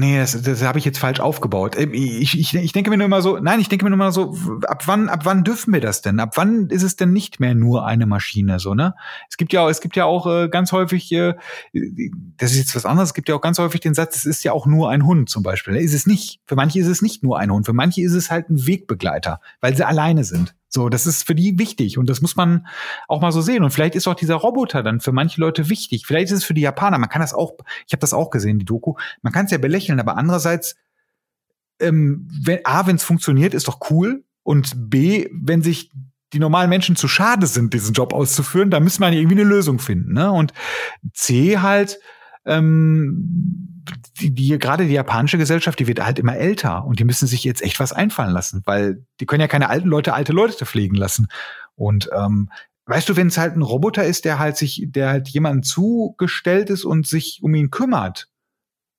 Nee, 0.00 0.16
das, 0.16 0.40
das 0.42 0.62
habe 0.62 0.78
ich 0.78 0.84
jetzt 0.84 1.00
falsch 1.00 1.18
aufgebaut. 1.18 1.76
Ähm, 1.76 1.92
ich, 1.92 2.38
ich, 2.38 2.54
ich 2.54 2.72
denke 2.72 2.88
mir 2.88 2.96
nur 2.96 3.06
immer 3.06 3.20
so, 3.20 3.40
nein, 3.40 3.58
ich 3.58 3.68
denke 3.68 3.84
mir 3.84 3.90
nur 3.90 3.96
immer 3.96 4.12
so, 4.12 4.32
ab 4.68 4.86
wann, 4.86 5.08
ab 5.08 5.24
wann 5.24 5.42
dürfen 5.42 5.74
wir 5.74 5.80
das 5.80 6.02
denn? 6.02 6.20
Ab 6.20 6.36
wann 6.36 6.68
ist 6.68 6.84
es 6.84 6.94
denn 6.94 7.12
nicht 7.12 7.40
mehr 7.40 7.56
nur 7.56 7.84
eine 7.84 8.06
Maschine, 8.06 8.60
so, 8.60 8.74
ne? 8.74 8.94
Es 9.28 9.36
gibt 9.36 9.52
ja, 9.52 9.68
es 9.68 9.80
gibt 9.80 9.96
ja 9.96 10.04
auch 10.04 10.28
äh, 10.28 10.48
ganz 10.48 10.70
häufig, 10.70 11.10
äh, 11.10 11.34
das 11.72 12.52
ist 12.52 12.58
jetzt 12.58 12.76
was 12.76 12.86
anderes, 12.86 13.08
es 13.08 13.14
gibt 13.14 13.28
ja 13.28 13.34
auch 13.34 13.40
ganz 13.40 13.58
häufig 13.58 13.80
den 13.80 13.94
Satz, 13.94 14.14
es 14.18 14.24
ist 14.24 14.44
ja 14.44 14.52
auch 14.52 14.66
nur 14.66 14.88
ein 14.88 15.04
Hund 15.04 15.30
zum 15.30 15.42
Beispiel. 15.42 15.74
Ist 15.74 15.94
es 15.94 16.06
nicht. 16.06 16.38
Für 16.44 16.54
manche 16.54 16.78
ist 16.78 16.86
es 16.86 17.02
nicht 17.02 17.24
nur 17.24 17.36
ein 17.40 17.50
Hund, 17.50 17.66
für 17.66 17.72
manche 17.72 18.00
ist 18.00 18.14
es 18.14 18.30
halt 18.30 18.50
ein 18.50 18.68
Wegbegleiter, 18.68 19.40
weil 19.60 19.76
sie 19.76 19.84
alleine 19.84 20.22
sind. 20.22 20.54
So, 20.68 20.90
das 20.90 21.06
ist 21.06 21.26
für 21.26 21.34
die 21.34 21.58
wichtig 21.58 21.96
und 21.96 22.10
das 22.10 22.20
muss 22.20 22.36
man 22.36 22.66
auch 23.08 23.22
mal 23.22 23.32
so 23.32 23.40
sehen. 23.40 23.64
Und 23.64 23.70
vielleicht 23.70 23.94
ist 23.94 24.06
auch 24.06 24.14
dieser 24.14 24.34
Roboter 24.34 24.82
dann 24.82 25.00
für 25.00 25.12
manche 25.12 25.40
Leute 25.40 25.68
wichtig. 25.70 26.06
Vielleicht 26.06 26.30
ist 26.30 26.38
es 26.38 26.44
für 26.44 26.54
die 26.54 26.60
Japaner. 26.60 26.98
Man 26.98 27.08
kann 27.08 27.22
das 27.22 27.32
auch, 27.32 27.52
ich 27.86 27.92
habe 27.92 28.00
das 28.00 28.12
auch 28.12 28.30
gesehen, 28.30 28.58
die 28.58 28.66
Doku. 28.66 28.94
Man 29.22 29.32
kann 29.32 29.46
es 29.46 29.50
ja 29.50 29.58
belächeln, 29.58 29.98
aber 29.98 30.16
andererseits, 30.18 30.76
ähm, 31.80 32.28
wenn, 32.42 32.60
a, 32.64 32.86
wenn 32.86 32.96
es 32.96 33.04
funktioniert, 33.04 33.54
ist 33.54 33.66
doch 33.66 33.90
cool. 33.90 34.24
Und 34.42 34.90
b, 34.90 35.28
wenn 35.32 35.62
sich 35.62 35.90
die 36.34 36.38
normalen 36.38 36.68
Menschen 36.68 36.96
zu 36.96 37.08
schade 37.08 37.46
sind, 37.46 37.72
diesen 37.72 37.94
Job 37.94 38.12
auszuführen, 38.12 38.70
dann 38.70 38.84
müssen 38.84 39.00
wir 39.00 39.10
irgendwie 39.10 39.40
eine 39.40 39.48
Lösung 39.48 39.78
finden. 39.78 40.12
Ne? 40.12 40.30
Und 40.30 40.52
c 41.14 41.58
halt, 41.58 41.98
ähm, 42.48 43.84
die, 44.20 44.34
die 44.34 44.58
gerade 44.58 44.86
die 44.86 44.92
japanische 44.92 45.38
Gesellschaft, 45.38 45.78
die 45.78 45.86
wird 45.86 46.04
halt 46.04 46.18
immer 46.18 46.36
älter 46.36 46.84
und 46.84 46.98
die 46.98 47.04
müssen 47.04 47.26
sich 47.26 47.44
jetzt 47.44 47.62
echt 47.62 47.80
was 47.80 47.92
einfallen 47.92 48.32
lassen, 48.32 48.62
weil 48.64 49.04
die 49.20 49.26
können 49.26 49.40
ja 49.40 49.48
keine 49.48 49.70
alten 49.70 49.88
Leute 49.88 50.14
alte 50.14 50.32
Leute 50.32 50.66
pflegen 50.66 50.96
lassen. 50.96 51.28
Und 51.74 52.10
ähm, 52.14 52.50
weißt 52.86 53.08
du, 53.08 53.16
wenn 53.16 53.28
es 53.28 53.38
halt 53.38 53.56
ein 53.56 53.62
Roboter 53.62 54.04
ist, 54.04 54.24
der 54.24 54.38
halt 54.38 54.56
sich, 54.56 54.86
der 54.88 55.10
halt 55.10 55.28
jemandem 55.28 55.62
zugestellt 55.62 56.70
ist 56.70 56.84
und 56.84 57.06
sich 57.06 57.40
um 57.42 57.54
ihn 57.54 57.70
kümmert, 57.70 58.28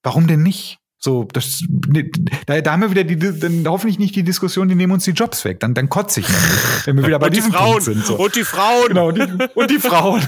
warum 0.04 0.28
denn 0.28 0.44
nicht? 0.44 0.80
So, 1.02 1.24
das, 1.32 1.64
ne, 1.88 2.12
da, 2.46 2.60
da 2.60 2.74
haben 2.74 2.82
wir 2.82 2.92
wieder 2.92 3.06
die, 3.06 3.18
dann 3.18 3.66
hoffentlich 3.66 4.00
nicht 4.00 4.18
die 4.18 4.24
Diskussion, 4.24 4.68
die 4.68 4.76
nehmen 4.76 4.92
uns 4.92 5.06
die 5.06 5.12
Jobs 5.12 5.46
weg. 5.46 5.62
Dann, 5.62 5.74
dann 5.74 5.88
kotze 5.88 6.20
ich 6.20 6.28
nämlich, 6.28 6.88
wenn 6.88 6.98
wir 6.98 7.08
wieder 7.08 7.20
bei 7.20 7.28
und 7.28 7.36
diesem 7.38 7.52
die 7.52 7.58
Frauen, 7.58 7.72
Punkt 7.72 7.84
sind. 7.86 8.06
So. 8.06 8.18
Und 8.18 8.36
die 8.36 8.44
Frauen. 8.44 8.88
Genau, 8.90 9.08
und 9.08 9.18
die, 9.18 9.48
und 9.56 9.72
die 9.72 9.80
Frauen. 9.80 10.22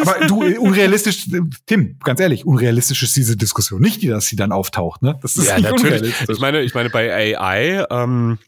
Aber 0.00 0.26
du, 0.26 0.36
unrealistisch, 0.60 1.28
Tim, 1.66 1.98
ganz 2.02 2.20
ehrlich, 2.20 2.46
unrealistisch 2.46 3.02
ist 3.02 3.16
diese 3.16 3.36
Diskussion 3.36 3.82
nicht, 3.82 4.00
die, 4.00 4.08
dass 4.08 4.24
sie 4.24 4.36
dann 4.36 4.50
auftaucht, 4.50 5.02
ne? 5.02 5.18
Das 5.20 5.36
ist 5.36 5.46
ja, 5.46 5.60
natürlich. 5.60 6.14
Ich 6.26 6.40
meine, 6.40 6.62
ich 6.62 6.72
meine, 6.72 6.88
bei 6.88 7.38
AI, 7.38 7.84
ähm, 7.90 8.38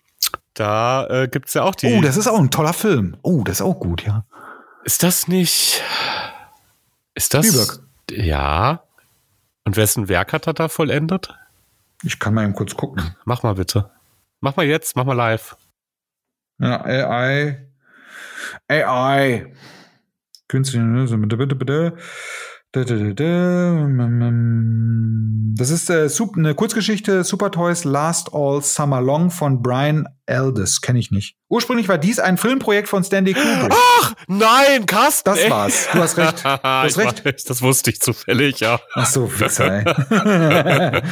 da 0.55 1.07
äh, 1.09 1.29
gibt's 1.29 1.53
ja 1.53 1.63
auch 1.65 1.75
die. 1.75 1.93
Oh, 1.93 2.01
das 2.01 2.17
ist 2.17 2.27
auch 2.27 2.39
ein 2.39 2.51
toller 2.51 2.73
Film. 2.73 3.19
Oh, 3.21 3.43
das 3.45 3.57
ist 3.57 3.63
auch 3.63 3.79
gut, 3.79 4.03
ja. 4.07 4.25
Ist 4.85 5.03
das 5.03 5.29
nicht? 5.29 5.83
Ist 7.15 7.35
das? 7.35 7.47
Spielberg. 7.47 7.81
Ja. 8.11 8.83
Und 9.69 9.77
wessen 9.77 10.09
Werk 10.09 10.33
hat 10.33 10.47
er 10.47 10.55
da 10.55 10.69
vollendet? 10.69 11.39
Ich 12.03 12.19
kann 12.19 12.33
mal 12.33 12.45
eben 12.45 12.55
kurz 12.55 12.75
gucken. 12.75 13.15
Mach 13.27 13.43
mal 13.43 13.57
bitte. 13.57 13.91
Mach 14.41 14.57
mal 14.57 14.65
jetzt, 14.65 14.97
mach 14.97 15.05
mal 15.05 15.13
live. 15.13 15.59
Ja, 16.59 16.83
AI. 16.83 17.69
AI. 18.67 19.53
Künstliche, 20.49 21.19
bitte, 21.19 21.37
bitte, 21.37 21.55
bitte. 21.55 21.99
Das 22.73 22.91
ist 25.69 25.91
äh, 25.91 26.09
eine 26.39 26.55
Kurzgeschichte 26.55 27.23
Super 27.23 27.51
Toys 27.51 27.85
Last 27.85 28.33
All 28.33 28.63
Summer 28.63 29.03
Long 29.03 29.31
von 29.31 29.61
Brian 29.61 30.09
Aldiss. 30.29 30.81
Kenne 30.81 30.99
ich 30.99 31.11
nicht. 31.11 31.37
Ursprünglich 31.49 31.89
war 31.89 31.97
dies 31.97 32.19
ein 32.19 32.37
Filmprojekt 32.37 32.89
von 32.89 33.03
Stanley 33.03 33.33
Kubrick. 33.33 33.73
Ach, 33.73 34.13
nein, 34.27 34.85
Carsten. 34.87 35.31
Das 35.31 35.39
ey. 35.39 35.51
war's. 35.51 35.89
Du 35.93 35.99
hast 36.01 36.19
recht. 36.19 36.45
Du 36.45 36.61
hast 36.63 36.99
recht. 36.99 37.25
Weiß, 37.25 37.45
das 37.45 37.63
wusste 37.63 37.91
ich 37.91 38.01
zufällig, 38.01 38.61
ja. 38.61 38.81
Ach 38.95 39.07
so, 39.07 39.27
verzeih. 39.27 39.85
Hab 39.85 41.03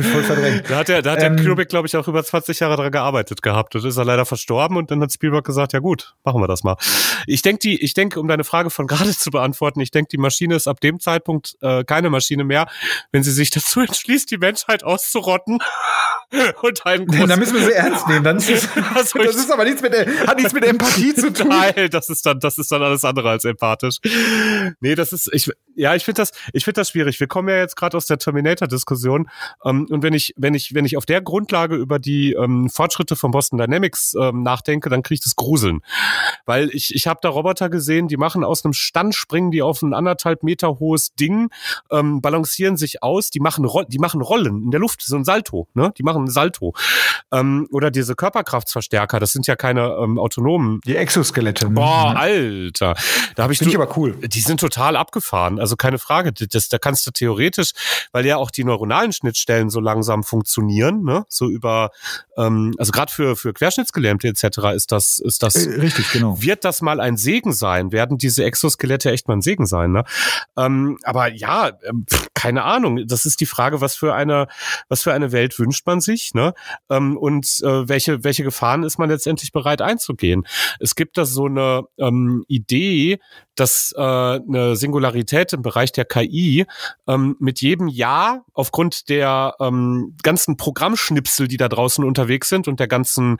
ich 0.00 0.06
voll 0.06 0.22
verdrängt. 0.22 0.64
Da 0.68 0.78
hat 0.78 0.88
der, 0.88 1.02
da 1.02 1.12
hat 1.12 1.22
ähm, 1.22 1.36
der 1.36 1.46
Kubrick, 1.46 1.68
glaube 1.68 1.86
ich, 1.86 1.96
auch 1.96 2.08
über 2.08 2.24
20 2.24 2.60
Jahre 2.60 2.76
dran 2.76 2.90
gearbeitet 2.90 3.42
gehabt. 3.42 3.74
Und 3.74 3.84
ist 3.84 3.96
er 3.96 4.04
leider 4.04 4.24
verstorben 4.24 4.76
und 4.76 4.90
dann 4.90 5.00
hat 5.02 5.12
Spielberg 5.12 5.44
gesagt, 5.44 5.72
ja 5.72 5.80
gut, 5.80 6.14
machen 6.24 6.40
wir 6.40 6.48
das 6.48 6.64
mal. 6.64 6.76
Ich 7.26 7.42
denke, 7.42 7.60
die, 7.60 7.82
ich 7.82 7.94
denke, 7.94 8.20
um 8.20 8.28
deine 8.28 8.44
Frage 8.44 8.70
von 8.70 8.86
gerade 8.88 9.10
zu 9.16 9.30
beantworten, 9.30 9.80
ich 9.80 9.90
denke, 9.90 10.08
die 10.10 10.18
Maschine 10.18 10.54
ist 10.54 10.68
ab 10.68 10.80
dem 10.80 11.00
Zeitpunkt 11.00 11.56
äh, 11.60 11.84
keine 11.84 12.10
Maschine 12.10 12.44
mehr, 12.44 12.66
wenn 13.12 13.22
sie 13.22 13.32
sich 13.32 13.50
dazu 13.50 13.80
entschließt, 13.80 14.30
die 14.30 14.38
Menschheit 14.38 14.84
auszurotten. 14.84 15.58
und 16.62 16.86
einen 16.86 17.06
großen, 17.06 17.28
Dann 17.28 17.38
müssen 17.38 17.54
wir 17.54 17.64
sie 17.64 17.72
ernst 17.72 18.05
nehmen. 18.08 18.24
Dann 18.24 18.36
ist 18.38 18.50
es, 18.50 18.68
also 18.94 19.18
das 19.22 19.36
ist 19.36 19.50
aber 19.50 19.64
nichts 19.64 19.82
mit, 19.82 19.92
hat 19.94 20.36
nichts 20.36 20.52
mit 20.52 20.64
Empathie 20.64 21.14
zu 21.14 21.32
tun. 21.32 21.48
Nein, 21.48 21.88
das 21.90 22.08
ist 22.08 22.24
dann, 22.26 22.40
das 22.40 22.58
ist 22.58 22.70
dann 22.72 22.82
alles 22.82 23.04
andere 23.04 23.30
als 23.30 23.44
empathisch. 23.44 23.96
Nee, 24.80 24.94
das 24.94 25.12
ist, 25.12 25.30
ich, 25.32 25.50
ja, 25.74 25.94
ich 25.94 26.04
finde 26.04 26.22
das, 26.22 26.32
ich 26.52 26.64
finde 26.64 26.80
das 26.80 26.90
schwierig. 26.90 27.20
Wir 27.20 27.26
kommen 27.26 27.48
ja 27.48 27.56
jetzt 27.56 27.76
gerade 27.76 27.96
aus 27.96 28.06
der 28.06 28.18
Terminator-Diskussion. 28.18 29.28
Ähm, 29.64 29.86
und 29.90 30.02
wenn 30.02 30.14
ich, 30.14 30.34
wenn 30.36 30.54
ich, 30.54 30.74
wenn 30.74 30.84
ich 30.84 30.96
auf 30.96 31.06
der 31.06 31.20
Grundlage 31.20 31.76
über 31.76 31.98
die 31.98 32.32
ähm, 32.32 32.70
Fortschritte 32.70 33.16
von 33.16 33.30
Boston 33.30 33.58
Dynamics 33.58 34.14
ähm, 34.18 34.42
nachdenke, 34.42 34.88
dann 34.88 35.02
kriege 35.02 35.16
ich 35.16 35.20
das 35.20 35.36
Gruseln. 35.36 35.80
Weil 36.46 36.70
ich, 36.72 36.94
ich 36.94 37.06
habe 37.06 37.20
da 37.22 37.28
Roboter 37.28 37.68
gesehen, 37.68 38.08
die 38.08 38.16
machen 38.16 38.44
aus 38.44 38.64
einem 38.64 38.72
Stand, 38.72 39.14
springen 39.14 39.50
die 39.50 39.62
auf 39.62 39.82
ein 39.82 39.94
anderthalb 39.94 40.42
Meter 40.42 40.78
hohes 40.78 41.14
Ding, 41.14 41.50
ähm, 41.90 42.20
balancieren 42.20 42.76
sich 42.76 43.02
aus, 43.02 43.30
die 43.30 43.40
machen, 43.40 43.68
die 43.88 43.98
machen 43.98 44.20
Rollen 44.22 44.64
in 44.64 44.70
der 44.70 44.80
Luft, 44.80 45.02
so 45.02 45.16
ein 45.16 45.24
Salto, 45.24 45.68
ne? 45.74 45.92
Die 45.98 46.02
machen 46.02 46.24
ein 46.24 46.30
Salto. 46.30 46.74
Ähm, 47.32 47.68
oder 47.70 47.90
diese 47.96 48.14
Körperkraftsverstärker, 48.14 49.18
das 49.18 49.32
sind 49.32 49.46
ja 49.46 49.56
keine 49.56 49.96
ähm, 50.00 50.18
autonomen. 50.18 50.80
Die 50.84 50.96
Exoskelette. 50.96 51.68
Boah, 51.70 52.10
mhm. 52.10 52.16
Alter. 52.16 52.94
Da 53.34 53.42
habe 53.42 53.52
ich, 53.52 53.58
Find 53.58 53.70
ich 53.70 53.76
aber 53.76 53.96
cool. 53.96 54.16
Die 54.22 54.40
sind 54.40 54.60
total 54.60 54.96
abgefahren. 54.96 55.58
Also 55.58 55.76
keine 55.76 55.98
Frage. 55.98 56.32
Das, 56.32 56.68
da 56.68 56.78
kannst 56.78 57.06
du 57.06 57.10
theoretisch, 57.10 57.72
weil 58.12 58.26
ja 58.26 58.36
auch 58.36 58.50
die 58.50 58.64
neuronalen 58.64 59.12
Schnittstellen 59.12 59.70
so 59.70 59.80
langsam 59.80 60.22
funktionieren, 60.22 61.02
ne? 61.02 61.24
So 61.28 61.48
über, 61.48 61.90
ähm, 62.36 62.74
also 62.78 62.92
gerade 62.92 63.10
für 63.10 63.36
für 63.36 63.52
Querschnittsgelähmte 63.52 64.28
etc. 64.28 64.58
ist 64.74 64.92
das 64.92 65.18
ist 65.18 65.42
das 65.42 65.66
äh, 65.66 65.80
richtig 65.80 66.10
genau. 66.12 66.40
Wird 66.40 66.64
das 66.64 66.82
mal 66.82 67.00
ein 67.00 67.16
Segen 67.16 67.52
sein? 67.52 67.92
Werden 67.92 68.18
diese 68.18 68.44
Exoskelette 68.44 69.10
echt 69.10 69.28
mal 69.28 69.34
ein 69.34 69.42
Segen 69.42 69.66
sein? 69.66 69.92
Ne? 69.92 70.04
Ähm, 70.56 70.98
aber 71.02 71.32
ja, 71.32 71.70
ähm, 71.88 72.06
pff, 72.10 72.26
keine 72.36 72.64
Ahnung. 72.64 73.06
Das 73.06 73.24
ist 73.24 73.40
die 73.40 73.46
Frage, 73.46 73.80
was 73.80 73.96
für 73.96 74.14
eine 74.14 74.46
was 74.88 75.02
für 75.02 75.12
eine 75.14 75.32
Welt 75.32 75.58
wünscht 75.58 75.86
man 75.86 76.00
sich? 76.00 76.34
Ne? 76.34 76.52
Ähm, 76.90 77.16
und 77.16 77.46
äh, 77.62 77.88
welche 77.88 78.22
welche 78.22 78.44
Gefahren 78.44 78.84
ist 78.84 78.98
man 78.98 79.08
letztendlich 79.08 79.52
bereit 79.52 79.80
einzugehen? 79.80 80.46
Es 80.78 80.94
gibt 80.94 81.16
da 81.16 81.24
so 81.24 81.46
eine 81.46 81.84
ähm, 81.98 82.44
Idee, 82.46 83.18
dass 83.56 83.92
äh, 83.96 84.00
eine 84.00 84.76
Singularität 84.76 85.52
im 85.52 85.62
Bereich 85.62 85.90
der 85.92 86.04
KI 86.04 86.66
ähm, 87.08 87.36
mit 87.40 87.60
jedem 87.60 87.88
Jahr 87.88 88.44
aufgrund 88.52 89.08
der 89.08 89.54
ähm, 89.60 90.14
ganzen 90.22 90.56
Programmschnipsel, 90.56 91.48
die 91.48 91.56
da 91.56 91.68
draußen 91.68 92.04
unterwegs 92.04 92.48
sind 92.48 92.68
und 92.68 92.78
der 92.78 92.88
ganzen 92.88 93.38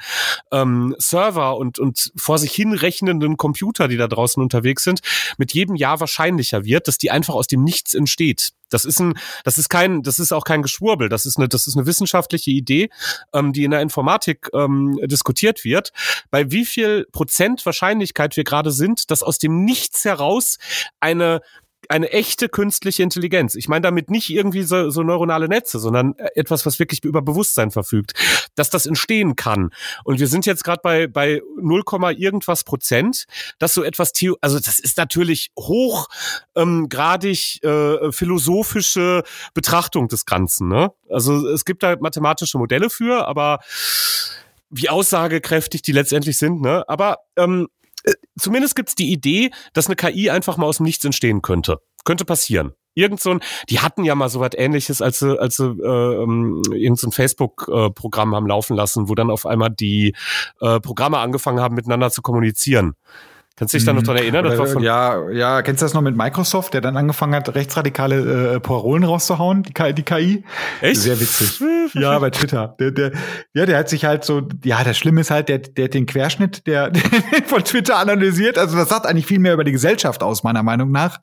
ähm, 0.51 0.95
Server 0.99 1.57
und, 1.57 1.79
und 1.79 2.13
vor 2.17 2.39
sich 2.39 2.53
hinrechnenden 2.53 3.37
Computer, 3.37 3.89
die 3.89 3.97
da 3.97 4.09
draußen 4.09 4.43
unterwegs 4.43 4.85
sind, 4.85 5.01
mit 5.39 5.53
jedem 5.53 5.77
Jahr 5.77 6.01
wahrscheinlicher 6.01 6.65
wird, 6.65 6.89
dass 6.89 6.99
die 6.99 7.11
einfach 7.11 7.35
aus 7.35 7.47
dem 7.47 7.63
Nichts 7.63 7.95
entsteht. 7.95 8.53
Das 8.69 8.85
ist 8.85 9.01
ein, 9.01 9.15
das 9.45 9.59
ist 9.59 9.69
kein, 9.69 10.03
das 10.03 10.19
ist 10.19 10.33
auch 10.33 10.45
kein 10.45 10.63
Geschwurbel. 10.63 11.09
Das 11.09 11.27
ist 11.27 11.37
eine, 11.37 11.49
das 11.49 11.67
ist 11.67 11.77
eine 11.77 11.87
wissenschaftliche 11.87 12.51
Idee, 12.51 12.89
ähm, 13.33 13.53
die 13.53 13.65
in 13.65 13.71
der 13.71 13.81
Informatik 13.81 14.49
ähm, 14.53 14.99
diskutiert 15.05 15.65
wird. 15.65 15.93
Bei 16.31 16.51
wie 16.51 16.65
viel 16.65 17.07
Prozent 17.13 17.65
Wahrscheinlichkeit 17.65 18.37
wir 18.37 18.45
gerade 18.45 18.73
sind, 18.73 19.11
dass 19.11 19.23
aus 19.23 19.39
dem 19.39 19.65
Nichts 19.65 20.03
heraus 20.07 20.59
eine 21.01 21.41
eine 21.89 22.11
echte 22.11 22.49
künstliche 22.49 23.03
Intelligenz. 23.03 23.55
Ich 23.55 23.69
meine 23.69 23.83
damit 23.83 24.11
nicht 24.11 24.31
irgendwie 24.31 24.63
so, 24.63 24.91
so 24.91 25.03
neuronale 25.03 25.49
Netze, 25.49 25.79
sondern 25.79 26.15
äh, 26.19 26.29
etwas, 26.35 26.67
was 26.67 26.79
wirklich 26.79 27.05
über 27.05 27.23
Bewusstsein 27.23 27.71
verfügt, 27.71 28.13
dass 28.55 28.71
das 28.71 28.87
entstehen 28.87 29.37
kann. 29.37 29.71
Und 30.05 30.21
wir 30.21 30.27
sind 30.27 30.47
jetzt 30.47 30.65
gerade 30.65 30.81
bei 30.83 31.07
bei 31.07 31.43
0, 31.61 31.83
irgendwas 32.17 32.65
Prozent, 32.65 33.27
dass 33.59 33.75
so 33.75 33.83
etwas 33.83 34.13
also 34.41 34.59
das 34.59 34.79
ist 34.79 34.97
natürlich 34.97 35.51
hochgradig 35.59 37.61
ähm, 37.63 37.71
äh, 37.71 38.13
philosophische 38.13 39.23
Betrachtung 39.55 40.09
des 40.09 40.25
Ganzen. 40.25 40.69
Ne? 40.69 40.93
Also 41.11 41.47
es 41.49 41.65
gibt 41.65 41.83
da 41.83 41.97
mathematische 42.01 42.59
Modelle 42.59 42.91
für, 42.91 43.29
aber 43.29 43.61
wie 44.71 44.89
aussagekräftig 44.89 45.83
die 45.83 45.93
letztendlich 45.93 46.39
sind. 46.39 46.61
Ne? 46.61 46.85
Aber 46.89 47.19
ähm, 47.37 47.65
äh, 47.65 47.67
zumindest 48.39 48.77
gibt's 48.77 48.95
die 48.95 49.13
Idee, 49.13 49.51
dass 49.73 49.87
eine 49.87 49.97
KI 49.97 50.31
einfach 50.31 50.57
mal 50.57 50.67
aus 50.67 50.79
dem 50.79 50.85
Nichts 50.85 51.05
entstehen 51.05 51.43
könnte. 51.43 51.79
Könnte 52.05 52.25
passieren. 52.25 52.75
Irgend 52.95 53.21
so 53.21 53.31
ein, 53.31 53.41
die 53.69 53.81
hatten 53.81 54.05
ja 54.05 54.15
mal 54.15 54.31
so 54.31 54.41
was 54.41 54.53
ähnliches, 54.55 55.03
als 55.03 55.19
sie, 55.19 55.39
als 55.39 55.57
sie 55.57 55.67
äh, 55.67 56.23
ähm, 56.23 56.63
irgend 56.73 56.99
so 56.99 57.09
ein 57.09 57.13
Facebook-Programm 57.13 58.35
haben 58.35 58.47
laufen 58.47 58.75
lassen, 58.75 59.11
wo 59.11 59.15
dann 59.15 59.31
auf 59.31 59.45
einmal 59.45 59.71
die 59.71 60.15
äh, 60.61 60.81
Programme 60.81 61.19
angefangen 61.19 61.61
haben, 61.61 61.75
miteinander 61.75 62.11
zu 62.11 62.23
kommunizieren. 62.23 62.95
Kannst 63.59 63.73
du 63.73 63.79
dich 63.79 63.87
da 63.87 63.95
noch 63.95 64.03
mhm. 64.03 64.07
dran 64.07 64.17
erinnern? 64.19 64.45
Das 64.45 64.59
war 64.59 64.67
von 64.67 64.83
ja, 64.83 65.31
ja, 65.31 65.63
kennst 65.63 65.81
du 65.81 65.87
das 65.87 65.95
noch 65.95 66.03
mit 66.03 66.15
Microsoft, 66.15 66.75
der 66.75 66.83
dann 66.83 66.97
angefangen 66.99 67.35
hat, 67.35 67.55
rechtsradikale 67.55 68.57
äh, 68.57 68.61
Parolen 68.61 69.03
rauszuhauen, 69.03 69.63
die, 69.63 69.73
die 69.95 70.03
KI? 70.03 70.45
Echt? 70.83 71.01
Sehr 71.01 71.19
witzig. 71.19 71.63
ja, 71.95 72.19
bei 72.19 72.29
Twitter. 72.29 72.77
Der, 72.79 72.91
der, 72.91 73.13
ja, 73.55 73.65
der 73.65 73.79
hat 73.79 73.89
sich 73.89 74.05
halt 74.05 74.25
so, 74.25 74.43
ja, 74.63 74.85
das 74.85 74.99
Schlimme 74.99 75.23
ist 75.23 75.31
halt, 75.31 75.49
der, 75.49 75.61
der 75.61 75.87
hat 75.87 75.95
den 75.95 76.05
Querschnitt 76.05 76.67
der, 76.67 76.91
der 76.91 77.03
von 77.47 77.65
Twitter 77.65 77.97
analysiert. 77.97 78.59
Also 78.59 78.77
das 78.77 78.91
sagt 78.91 79.07
eigentlich 79.07 79.27
viel 79.27 79.39
mehr 79.39 79.55
über 79.55 79.65
die 79.65 79.73
Gesellschaft 79.73 80.23
aus, 80.23 80.43
meiner 80.43 80.63
Meinung 80.63 80.91
nach. 80.91 81.19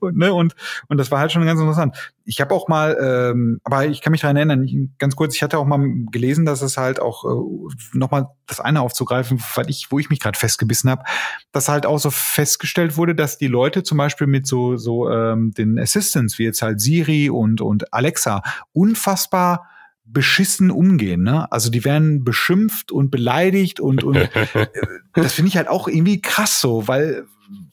Und, 0.00 0.18
ne, 0.18 0.34
und, 0.34 0.54
und 0.88 0.98
das 0.98 1.10
war 1.10 1.20
halt 1.20 1.32
schon 1.32 1.46
ganz 1.46 1.58
interessant 1.58 1.96
ich 2.28 2.42
habe 2.42 2.54
auch 2.54 2.68
mal, 2.68 2.94
ähm, 3.00 3.58
aber 3.64 3.86
ich 3.86 4.02
kann 4.02 4.10
mich 4.10 4.20
daran 4.20 4.36
erinnern, 4.36 4.92
ganz 4.98 5.16
kurz, 5.16 5.34
ich 5.34 5.42
hatte 5.42 5.56
auch 5.56 5.64
mal 5.64 5.80
gelesen, 6.10 6.44
dass 6.44 6.60
es 6.60 6.76
halt 6.76 7.00
auch 7.00 7.24
äh, 7.24 7.96
nochmal 7.96 8.28
das 8.48 8.60
eine 8.60 8.80
aufzugreifen, 8.80 9.42
weil 9.54 9.70
ich, 9.70 9.90
wo 9.90 9.98
ich 9.98 10.10
mich 10.10 10.20
gerade 10.20 10.38
festgebissen 10.38 10.90
habe, 10.90 11.04
dass 11.52 11.68
halt 11.68 11.86
auch 11.86 11.98
so 11.98 12.10
festgestellt 12.10 12.96
wurde, 12.96 13.14
dass 13.14 13.38
die 13.38 13.46
Leute 13.46 13.82
zum 13.82 13.98
Beispiel 13.98 14.26
mit 14.26 14.46
so 14.46 14.76
so 14.76 15.10
ähm, 15.10 15.52
den 15.52 15.78
Assistants 15.78 16.38
wie 16.38 16.44
jetzt 16.44 16.62
halt 16.62 16.80
Siri 16.80 17.30
und 17.30 17.60
und 17.60 17.92
Alexa 17.92 18.42
unfassbar 18.72 19.68
beschissen 20.04 20.70
umgehen, 20.70 21.22
ne? 21.22 21.50
Also 21.52 21.70
die 21.70 21.84
werden 21.84 22.24
beschimpft 22.24 22.90
und 22.90 23.10
beleidigt 23.10 23.78
und 23.78 24.04
und 24.04 24.16
äh, 24.54 24.66
das 25.14 25.34
finde 25.34 25.48
ich 25.48 25.56
halt 25.56 25.68
auch 25.68 25.86
irgendwie 25.86 26.20
krass 26.20 26.60
so, 26.60 26.88
weil 26.88 27.26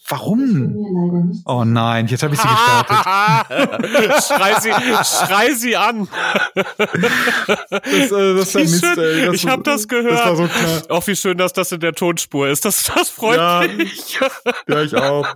Warum? 0.08 1.42
Oh 1.46 1.64
nein, 1.66 2.08
jetzt 2.08 2.22
habe 2.22 2.36
ich 2.36 2.40
sie 2.40 2.48
gestartet. 2.48 4.24
schrei, 4.24 4.60
sie, 4.60 4.70
schrei 4.72 5.54
sie 5.54 5.76
an. 5.76 6.08
das, 6.54 8.12
äh, 8.12 8.36
das 8.36 8.56
ist 8.56 8.56
Mist, 8.56 8.98
ey. 8.98 9.26
Das 9.26 9.36
ich 9.36 9.48
habe 9.48 9.64
das 9.64 9.88
gehört. 9.88 10.14
Das 10.14 10.26
war 10.26 10.36
so 10.36 10.48
klar. 10.48 10.82
Auch 10.90 11.08
wie 11.08 11.16
schön, 11.16 11.38
dass 11.38 11.54
das 11.54 11.72
in 11.72 11.80
der 11.80 11.94
Tonspur 11.94 12.48
ist. 12.48 12.66
Das, 12.66 12.84
das 12.84 13.10
freut 13.10 13.38
ja, 13.38 13.64
mich. 13.76 14.20
ja, 14.68 14.82
ich 14.82 14.96
auch. 14.96 15.28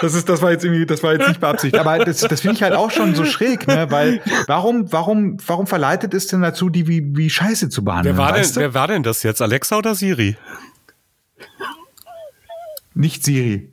Das 0.00 0.14
ist, 0.14 0.28
das 0.28 0.42
war 0.42 0.50
jetzt 0.50 0.64
irgendwie, 0.64 0.84
das 0.84 1.02
war 1.02 1.14
jetzt 1.14 1.28
nicht 1.28 1.40
beabsichtigt. 1.40 1.80
Aber 1.80 2.04
das, 2.04 2.20
das 2.20 2.40
finde 2.42 2.56
ich 2.56 2.62
halt 2.62 2.74
auch 2.74 2.90
schon 2.90 3.14
so 3.14 3.24
schräg, 3.24 3.66
ne? 3.66 3.90
Weil 3.90 4.20
warum, 4.46 4.92
warum, 4.92 5.38
warum 5.46 5.66
verleitet 5.66 6.12
es 6.12 6.26
denn 6.26 6.42
dazu, 6.42 6.68
die 6.68 6.86
wie, 6.86 7.16
wie 7.16 7.30
Scheiße 7.30 7.70
zu 7.70 7.82
behandeln? 7.82 8.16
Wer 8.16 8.24
war 8.24 8.32
denn, 8.32 8.46
wer 8.54 8.74
war 8.74 8.88
denn 8.88 9.02
das 9.02 9.22
jetzt? 9.22 9.40
Alexa 9.40 9.78
oder 9.78 9.94
Siri? 9.94 10.36
Nicht 12.94 13.24
Siri. 13.24 13.72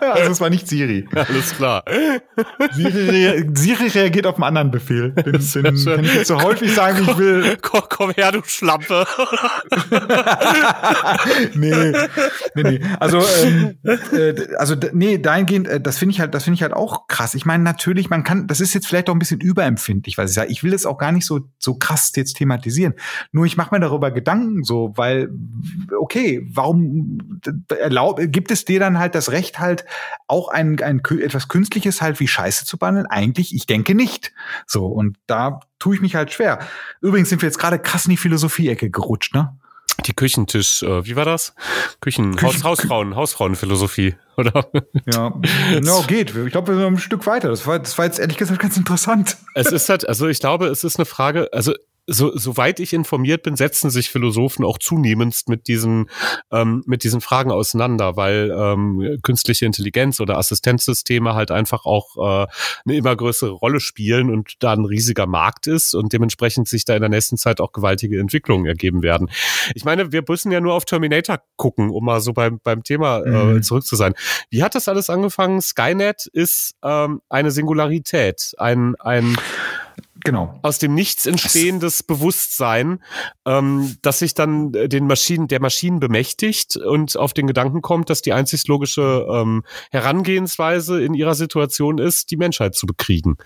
also 0.13 0.31
es 0.31 0.41
war 0.41 0.49
nicht 0.49 0.67
Siri. 0.67 1.07
Alles 1.15 1.55
klar. 1.55 1.83
Siri, 2.71 3.09
rea 3.09 3.43
Siri 3.53 3.87
reagiert 3.87 4.27
auf 4.27 4.35
einen 4.35 4.43
anderen 4.43 4.71
Befehl. 4.71 5.11
Den, 5.21 5.33
den 5.33 5.85
kann 5.85 6.03
ich 6.03 6.15
jetzt 6.15 6.27
so 6.27 6.41
häufig 6.41 6.73
sagen, 6.73 7.05
wie 7.05 7.11
ich 7.11 7.17
will. 7.17 7.57
Komm, 7.61 7.81
komm 7.89 8.11
her, 8.11 8.31
du 8.31 8.41
Schlampe. 8.45 9.05
nee, 11.55 11.93
nee, 12.55 12.63
nee. 12.63 12.81
Also, 12.99 13.19
ähm, 13.43 13.77
äh, 13.83 14.55
also 14.57 14.75
nee, 14.93 15.17
dahingehend, 15.17 15.67
äh, 15.67 15.81
das 15.81 15.97
finde 15.97 16.13
ich 16.13 16.19
halt, 16.19 16.33
das 16.33 16.43
finde 16.43 16.55
ich 16.55 16.63
halt 16.63 16.73
auch 16.73 17.07
krass. 17.07 17.33
Ich 17.33 17.45
meine, 17.45 17.63
natürlich, 17.63 18.09
man 18.09 18.23
kann, 18.23 18.47
das 18.47 18.61
ist 18.61 18.73
jetzt 18.73 18.87
vielleicht 18.87 19.09
auch 19.09 19.13
ein 19.13 19.19
bisschen 19.19 19.39
überempfindlich, 19.39 20.17
was 20.17 20.31
ich 20.31 20.35
sage. 20.35 20.51
Ich 20.51 20.63
will 20.63 20.73
es 20.73 20.85
auch 20.85 20.97
gar 20.97 21.11
nicht 21.11 21.25
so 21.25 21.41
so 21.59 21.75
krass 21.75 22.11
jetzt 22.15 22.37
thematisieren. 22.37 22.93
Nur 23.31 23.45
ich 23.45 23.57
mache 23.57 23.73
mir 23.73 23.79
darüber 23.79 24.11
Gedanken, 24.11 24.63
so, 24.63 24.93
weil, 24.95 25.29
okay, 25.97 26.47
warum 26.51 27.39
erlaub, 27.69 28.19
gibt 28.23 28.51
es 28.51 28.65
dir 28.65 28.79
dann 28.79 28.99
halt 28.99 29.15
das 29.15 29.31
Recht 29.31 29.59
halt 29.59 29.85
auch 30.27 30.47
ein, 30.47 30.81
ein 30.81 31.01
etwas 31.19 31.47
Künstliches 31.47 32.01
halt 32.01 32.19
wie 32.19 32.27
Scheiße 32.27 32.65
zu 32.65 32.77
behandeln? 32.77 33.07
Eigentlich, 33.07 33.53
ich 33.53 33.65
denke 33.65 33.95
nicht. 33.95 34.33
So, 34.67 34.85
und 34.85 35.17
da 35.27 35.59
tue 35.79 35.95
ich 35.95 36.01
mich 36.01 36.15
halt 36.15 36.31
schwer. 36.31 36.59
Übrigens 37.01 37.29
sind 37.29 37.41
wir 37.41 37.47
jetzt 37.47 37.59
gerade 37.59 37.79
krass 37.79 38.05
in 38.05 38.11
die 38.11 38.17
Philosophie-Ecke 38.17 38.89
gerutscht, 38.89 39.33
ne? 39.33 39.57
Die 40.05 40.13
Küchentisch, 40.13 40.81
äh, 40.83 41.05
wie 41.05 41.15
war 41.15 41.25
das? 41.25 41.53
Küchen, 41.99 42.35
Küchen 42.35 42.63
Haus, 42.63 42.63
Hausfrauen, 42.63 43.15
Hausfrauenphilosophie, 43.15 44.15
oder? 44.37 44.67
Ja, 45.05 45.33
no, 45.81 46.03
geht. 46.07 46.35
Ich 46.35 46.51
glaube, 46.51 46.73
wir 46.73 46.75
sind 46.75 46.93
ein 46.93 46.97
Stück 46.97 47.25
weiter. 47.27 47.49
Das 47.49 47.67
war, 47.67 47.77
das 47.77 47.97
war 47.97 48.05
jetzt 48.05 48.19
ehrlich 48.19 48.37
gesagt 48.37 48.59
ganz 48.59 48.77
interessant. 48.77 49.37
Es 49.53 49.71
ist 49.71 49.89
halt, 49.89 50.07
also 50.07 50.27
ich 50.27 50.39
glaube, 50.39 50.67
es 50.67 50.83
ist 50.83 50.97
eine 50.97 51.05
Frage, 51.05 51.49
also 51.51 51.73
so, 52.07 52.35
soweit 52.35 52.79
ich 52.79 52.93
informiert 52.93 53.43
bin, 53.43 53.55
setzen 53.55 53.89
sich 53.89 54.09
Philosophen 54.09 54.65
auch 54.65 54.77
zunehmend 54.77 55.43
mit 55.47 55.67
diesen, 55.67 56.09
ähm, 56.51 56.83
mit 56.85 57.03
diesen 57.03 57.21
Fragen 57.21 57.51
auseinander, 57.51 58.15
weil 58.15 58.51
ähm, 58.55 59.19
künstliche 59.21 59.65
Intelligenz 59.65 60.19
oder 60.19 60.37
Assistenzsysteme 60.37 61.35
halt 61.35 61.51
einfach 61.51 61.85
auch 61.85 62.17
äh, 62.17 62.47
eine 62.85 62.97
immer 62.97 63.15
größere 63.15 63.51
Rolle 63.51 63.79
spielen 63.79 64.29
und 64.29 64.55
da 64.59 64.73
ein 64.73 64.85
riesiger 64.85 65.27
Markt 65.27 65.67
ist 65.67 65.93
und 65.93 66.11
dementsprechend 66.11 66.67
sich 66.67 66.85
da 66.85 66.95
in 66.95 67.01
der 67.01 67.09
nächsten 67.09 67.37
Zeit 67.37 67.61
auch 67.61 67.71
gewaltige 67.71 68.19
Entwicklungen 68.19 68.65
ergeben 68.65 69.03
werden. 69.03 69.29
Ich 69.75 69.85
meine, 69.85 70.11
wir 70.11 70.23
müssen 70.27 70.51
ja 70.51 70.59
nur 70.59 70.73
auf 70.73 70.85
Terminator 70.85 71.41
gucken, 71.55 71.91
um 71.91 72.03
mal 72.03 72.19
so 72.19 72.33
beim, 72.33 72.59
beim 72.63 72.83
Thema 72.83 73.19
äh, 73.19 73.29
mhm. 73.29 73.63
zurück 73.63 73.85
zu 73.85 73.95
sein. 73.95 74.13
Wie 74.49 74.63
hat 74.63 74.75
das 74.75 74.87
alles 74.87 75.09
angefangen? 75.09 75.61
Skynet 75.61 76.25
ist 76.33 76.75
ähm, 76.83 77.21
eine 77.29 77.51
Singularität, 77.51 78.53
ein, 78.57 78.95
ein 78.99 79.37
Genau. 80.23 80.59
Aus 80.61 80.77
dem 80.77 80.93
Nichts 80.93 81.25
entstehendes 81.25 82.03
Bewusstsein, 82.03 82.99
ähm, 83.45 83.95
das 84.01 84.19
sich 84.19 84.33
dann 84.33 84.73
äh, 84.73 84.87
den 84.87 85.07
Maschinen, 85.07 85.47
der 85.47 85.59
Maschinen 85.59 85.99
bemächtigt 85.99 86.77
und 86.77 87.17
auf 87.17 87.33
den 87.33 87.47
Gedanken 87.47 87.81
kommt, 87.81 88.09
dass 88.09 88.21
die 88.21 88.33
einzig 88.33 88.67
logische 88.67 89.25
ähm, 89.31 89.63
Herangehensweise 89.91 91.03
in 91.03 91.13
ihrer 91.13 91.35
Situation 91.35 91.97
ist, 91.97 92.31
die 92.31 92.37
Menschheit 92.37 92.75
zu 92.75 92.85
bekriegen. 92.85 93.37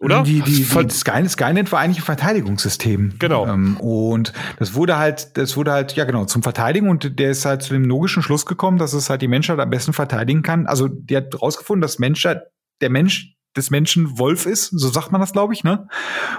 Oder? 0.00 0.22
Die, 0.22 0.40
die, 0.40 0.64
die 0.64 0.90
Skynet, 0.90 1.30
Skynet 1.30 1.72
war 1.72 1.80
eigentlich 1.80 1.98
ein 1.98 2.04
Verteidigungssystem. 2.04 3.14
Genau. 3.18 3.46
Ähm, 3.46 3.76
und 3.78 4.32
das 4.58 4.74
wurde 4.74 4.98
halt, 4.98 5.38
das 5.38 5.56
wurde 5.56 5.72
halt, 5.72 5.94
ja 5.94 6.04
genau, 6.04 6.24
zum 6.24 6.42
Verteidigen 6.42 6.88
und 6.88 7.18
der 7.18 7.30
ist 7.30 7.44
halt 7.46 7.62
zu 7.62 7.72
dem 7.72 7.84
logischen 7.84 8.22
Schluss 8.22 8.44
gekommen, 8.44 8.78
dass 8.78 8.92
es 8.92 9.08
halt 9.08 9.22
die 9.22 9.28
Menschheit 9.28 9.58
am 9.60 9.70
besten 9.70 9.92
verteidigen 9.92 10.42
kann. 10.42 10.66
Also 10.66 10.88
der 10.88 11.18
hat 11.18 11.40
rausgefunden, 11.40 11.80
dass 11.80 11.98
Menschheit, 11.98 12.42
der 12.82 12.90
Mensch 12.90 13.33
des 13.56 13.70
Menschen 13.70 14.18
Wolf 14.18 14.46
ist, 14.46 14.66
so 14.66 14.88
sagt 14.88 15.12
man 15.12 15.20
das, 15.20 15.32
glaube 15.32 15.52
ich, 15.54 15.62
ne? 15.62 15.86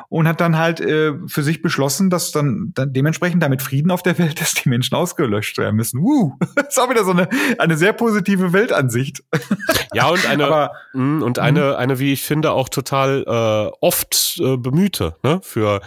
Und 0.10 0.28
hat 0.28 0.42
dann 0.42 0.58
halt 0.58 0.82
äh, 0.82 1.14
für 1.28 1.44
sich 1.44 1.62
beschlossen, 1.62 2.10
dass 2.10 2.32
dann, 2.32 2.72
dann 2.76 2.92
dementsprechend 2.92 3.42
damit 3.42 3.62
Frieden 3.62 3.92
auf 3.92 4.04
der 4.04 4.18
Welt 4.18 4.42
ist, 4.42 4.64
die 4.66 4.70
Menschen 4.70 4.96
ausgelöscht 4.96 5.58
werden 5.58 5.76
müssen. 5.76 6.00
Uh, 6.00 6.34
das 6.56 6.70
ist 6.70 6.80
auch 6.80 6.90
wieder 6.90 7.06
so 7.06 7.12
eine, 7.12 7.30
eine 7.58 7.78
sehr 7.78 7.94
positive 7.94 8.54
Weltansicht. 8.54 9.24
Ja, 9.94 10.10
und 10.10 10.28
eine, 10.28 10.46
Aber, 10.46 10.72
mh, 10.94 11.26
und 11.26 11.40
eine, 11.40 11.62
mhm. 11.62 11.76
eine, 11.76 12.00
wie 12.00 12.12
ich 12.12 12.24
finde, 12.24 12.52
auch 12.52 12.68
total 12.68 13.24
äh, 13.26 13.78
oft 13.80 14.40
äh, 14.42 14.58
bemühte, 14.58 15.16
ne? 15.24 15.40
Für, 15.42 15.82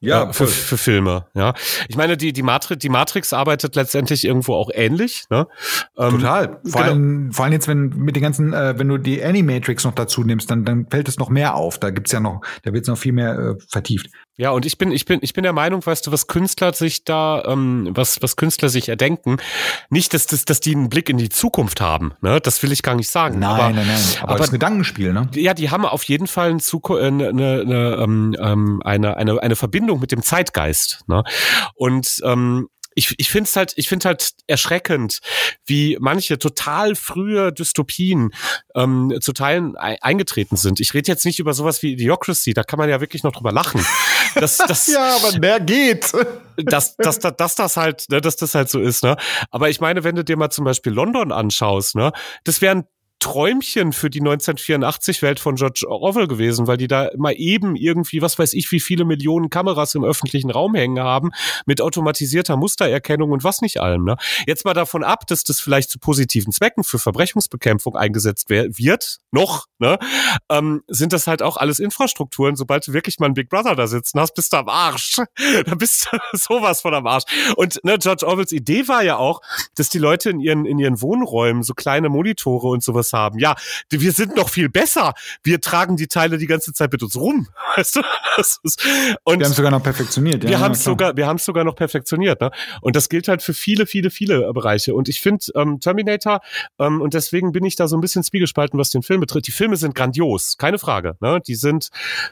ja, 0.00 0.24
äh, 0.24 0.32
für, 0.32 0.46
für 0.46 0.76
Filme. 0.76 1.26
Ja. 1.34 1.54
Ich 1.88 1.96
meine, 1.96 2.16
die, 2.16 2.32
die, 2.32 2.42
Matrix, 2.42 2.80
die 2.80 2.90
Matrix 2.90 3.32
arbeitet 3.32 3.74
letztendlich 3.74 4.24
irgendwo 4.24 4.54
auch 4.54 4.70
ähnlich, 4.72 5.24
ne? 5.30 5.46
Ähm, 5.96 6.10
total. 6.10 6.48
Vor, 6.48 6.60
genau. 6.62 6.78
allem, 6.78 7.32
vor 7.32 7.44
allem 7.44 7.52
jetzt, 7.52 7.68
wenn 7.68 7.88
mit 7.88 8.16
den 8.16 8.22
ganzen, 8.22 8.52
äh, 8.52 8.78
wenn 8.78 8.88
du 8.88 8.98
die 8.98 9.24
Animatrix 9.24 9.84
noch 9.84 9.94
dazu 9.94 10.24
nimmst, 10.24 10.50
dann, 10.50 10.64
dann 10.64 10.73
dann 10.74 10.86
fällt 10.90 11.08
es 11.08 11.18
noch 11.18 11.30
mehr 11.30 11.54
auf. 11.54 11.78
Da 11.78 11.90
gibt's 11.90 12.12
ja 12.12 12.20
noch, 12.20 12.40
da 12.62 12.72
wird 12.72 12.84
es 12.84 12.88
noch 12.88 12.98
viel 12.98 13.12
mehr 13.12 13.38
äh, 13.38 13.54
vertieft. 13.68 14.08
Ja, 14.36 14.50
und 14.50 14.66
ich 14.66 14.78
bin, 14.78 14.90
ich 14.90 15.04
bin, 15.04 15.20
ich 15.22 15.32
bin 15.32 15.44
der 15.44 15.52
Meinung, 15.52 15.84
weißt 15.86 16.06
du, 16.06 16.12
was 16.12 16.26
Künstler 16.26 16.72
sich 16.72 17.04
da, 17.04 17.44
ähm, 17.46 17.90
was, 17.92 18.20
was 18.20 18.34
Künstler 18.34 18.68
sich 18.68 18.88
erdenken, 18.88 19.36
nicht, 19.90 20.12
dass, 20.12 20.26
dass, 20.26 20.44
dass 20.44 20.58
die 20.58 20.74
einen 20.74 20.88
Blick 20.88 21.08
in 21.08 21.18
die 21.18 21.28
Zukunft 21.28 21.80
haben, 21.80 22.14
ne? 22.20 22.40
Das 22.40 22.60
will 22.62 22.72
ich 22.72 22.82
gar 22.82 22.96
nicht 22.96 23.08
sagen. 23.08 23.38
Nein, 23.38 23.50
aber, 23.50 23.70
nein, 23.70 23.86
nein. 23.86 24.02
Aber, 24.20 24.30
aber 24.30 24.38
das 24.40 24.50
Gedankenspiel, 24.50 25.12
ne? 25.12 25.28
Ja, 25.34 25.54
die 25.54 25.70
haben 25.70 25.84
auf 25.84 26.02
jeden 26.04 26.26
Fall 26.26 26.50
eine, 26.50 27.28
eine, 27.28 27.60
eine, 27.60 28.80
eine, 28.84 29.16
eine, 29.16 29.42
eine 29.42 29.56
Verbindung 29.56 30.00
mit 30.00 30.10
dem 30.10 30.22
Zeitgeist, 30.22 31.04
ne? 31.06 31.22
Und 31.76 32.20
ähm, 32.24 32.68
ich, 32.94 33.14
ich 33.18 33.28
finde 33.28 33.48
es 33.48 33.56
halt, 33.56 33.72
ich 33.76 33.88
finde 33.88 34.08
halt 34.08 34.32
erschreckend, 34.46 35.20
wie 35.66 35.96
manche 36.00 36.38
total 36.38 36.94
frühe 36.94 37.52
Dystopien 37.52 38.30
ähm, 38.74 39.14
zu 39.20 39.32
Teilen 39.32 39.74
e 39.74 39.96
eingetreten 40.00 40.56
sind. 40.56 40.80
Ich 40.80 40.94
rede 40.94 41.08
jetzt 41.08 41.24
nicht 41.24 41.38
über 41.38 41.54
sowas 41.54 41.82
wie 41.82 41.92
Idiocracy, 41.92 42.54
da 42.54 42.62
kann 42.62 42.78
man 42.78 42.88
ja 42.88 43.00
wirklich 43.00 43.22
noch 43.22 43.32
drüber 43.32 43.52
lachen. 43.52 43.84
Das, 44.34 44.58
das, 44.58 44.86
ja, 44.92 45.16
aber 45.16 45.38
mehr 45.38 45.60
geht. 45.60 46.12
Dass, 46.56 46.96
dass, 46.96 47.18
dass, 47.18 47.36
dass 47.36 47.56
das 47.56 47.76
halt, 47.76 48.04
ne, 48.10 48.20
dass 48.20 48.36
das 48.36 48.54
halt 48.54 48.70
so 48.70 48.78
ist, 48.78 49.02
ne? 49.02 49.16
Aber 49.50 49.70
ich 49.70 49.80
meine, 49.80 50.04
wenn 50.04 50.14
du 50.14 50.22
dir 50.22 50.36
mal 50.36 50.50
zum 50.50 50.64
Beispiel 50.64 50.92
London 50.92 51.32
anschaust, 51.32 51.96
ne, 51.96 52.12
das 52.44 52.60
wären 52.60 52.84
Träumchen 53.18 53.92
für 53.92 54.10
die 54.10 54.20
1984-Welt 54.20 55.40
von 55.40 55.56
George 55.56 55.86
Orwell 55.88 56.26
gewesen, 56.26 56.66
weil 56.66 56.76
die 56.76 56.88
da 56.88 57.10
mal 57.16 57.32
eben 57.32 57.74
irgendwie, 57.74 58.20
was 58.20 58.38
weiß 58.38 58.52
ich, 58.52 58.70
wie 58.70 58.80
viele 58.80 59.04
Millionen 59.04 59.48
Kameras 59.48 59.94
im 59.94 60.04
öffentlichen 60.04 60.50
Raum 60.50 60.74
hängen 60.74 61.02
haben, 61.02 61.30
mit 61.64 61.80
automatisierter 61.80 62.56
Mustererkennung 62.56 63.30
und 63.30 63.42
was 63.42 63.62
nicht 63.62 63.80
allem. 63.80 64.04
Ne? 64.04 64.16
Jetzt 64.46 64.64
mal 64.64 64.74
davon 64.74 65.02
ab, 65.02 65.26
dass 65.26 65.42
das 65.42 65.60
vielleicht 65.60 65.90
zu 65.90 65.98
positiven 65.98 66.52
Zwecken 66.52 66.84
für 66.84 66.98
Verbrechungsbekämpfung 66.98 67.96
eingesetzt 67.96 68.50
wird, 68.50 69.18
noch, 69.30 69.66
ne? 69.84 69.98
ähm, 70.50 70.82
sind 70.88 71.12
das 71.12 71.26
halt 71.26 71.42
auch 71.42 71.56
alles 71.56 71.78
Infrastrukturen. 71.78 72.56
Sobald 72.56 72.86
du 72.86 72.92
wirklich 72.92 73.18
mal 73.18 73.26
einen 73.26 73.34
Big 73.34 73.48
Brother 73.48 73.74
da 73.74 73.86
sitzen 73.86 74.20
hast, 74.20 74.34
bist 74.34 74.52
du 74.52 74.56
am 74.56 74.68
Arsch. 74.68 75.16
da 75.66 75.74
bist 75.74 76.08
du 76.10 76.18
sowas 76.36 76.80
von 76.80 76.94
am 76.94 77.06
Arsch. 77.06 77.24
Und 77.56 77.80
ne, 77.84 77.98
George 77.98 78.26
Orwells 78.26 78.52
Idee 78.52 78.88
war 78.88 79.02
ja 79.02 79.16
auch, 79.16 79.40
dass 79.76 79.88
die 79.88 79.98
Leute 79.98 80.30
in 80.30 80.40
ihren, 80.40 80.64
in 80.64 80.78
ihren 80.78 81.00
Wohnräumen 81.00 81.62
so 81.62 81.74
kleine 81.74 82.08
Monitore 82.08 82.68
und 82.68 82.82
sowas 82.82 83.12
haben. 83.12 83.38
Ja, 83.38 83.54
wir 83.90 84.12
sind 84.12 84.36
noch 84.36 84.48
viel 84.48 84.68
besser. 84.68 85.12
Wir 85.42 85.60
tragen 85.60 85.96
die 85.96 86.08
Teile 86.08 86.38
die 86.38 86.46
ganze 86.46 86.72
Zeit 86.72 86.92
mit 86.92 87.02
uns 87.02 87.16
rum. 87.16 87.48
Weißt 87.76 87.96
du? 87.96 88.00
Und 89.24 89.38
wir 89.38 89.44
haben 89.44 89.50
es 89.50 89.56
sogar 89.56 89.70
noch 89.70 89.82
perfektioniert. 89.82 90.44
Ja, 90.44 90.50
wir 90.50 90.60
haben 90.60 90.72
es 90.72 90.84
sogar, 90.84 91.16
wir 91.16 91.26
haben 91.26 91.36
es 91.36 91.44
sogar 91.44 91.64
noch 91.64 91.76
perfektioniert. 91.76 92.40
Ne? 92.40 92.50
Und 92.80 92.96
das 92.96 93.08
gilt 93.08 93.28
halt 93.28 93.42
für 93.42 93.54
viele, 93.54 93.86
viele, 93.86 94.10
viele 94.10 94.52
Bereiche. 94.52 94.94
Und 94.94 95.08
ich 95.08 95.20
finde 95.20 95.44
ähm, 95.54 95.80
Terminator 95.80 96.40
ähm, 96.78 97.00
und 97.00 97.14
deswegen 97.14 97.52
bin 97.52 97.64
ich 97.64 97.76
da 97.76 97.88
so 97.88 97.96
ein 97.96 98.00
bisschen 98.00 98.22
zwiegespalten, 98.22 98.78
was 98.78 98.90
den 98.90 99.02
Film 99.02 99.20
betrifft. 99.20 99.46
Die 99.46 99.52
Filme 99.52 99.73
sind 99.76 99.94
grandios, 99.94 100.56
keine 100.58 100.78
Frage. 100.78 101.16
Ne? 101.20 101.40
Die 101.46 101.54
sind 101.54 101.88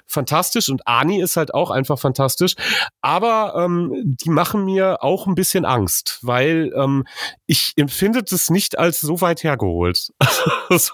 fantastisch 0.07 0.69
und 0.69 0.87
Ani 0.87 1.21
ist 1.21 1.37
halt 1.37 1.55
auch 1.55 1.71
einfach 1.71 1.99
fantastisch. 1.99 2.55
Aber 3.01 3.55
ähm, 3.57 3.93
die 4.05 4.31
machen 4.31 4.65
mir 4.65 5.03
auch 5.03 5.27
ein 5.27 5.35
bisschen 5.35 5.65
Angst, 5.65 6.19
weil 6.23 6.73
ähm, 6.77 7.05
ich 7.47 7.73
empfinde 7.77 8.23
das 8.23 8.51
nicht 8.51 8.79
als 8.79 9.01
so 9.01 9.21
weit 9.21 9.43
hergeholt. 9.43 10.11
so. 10.71 10.93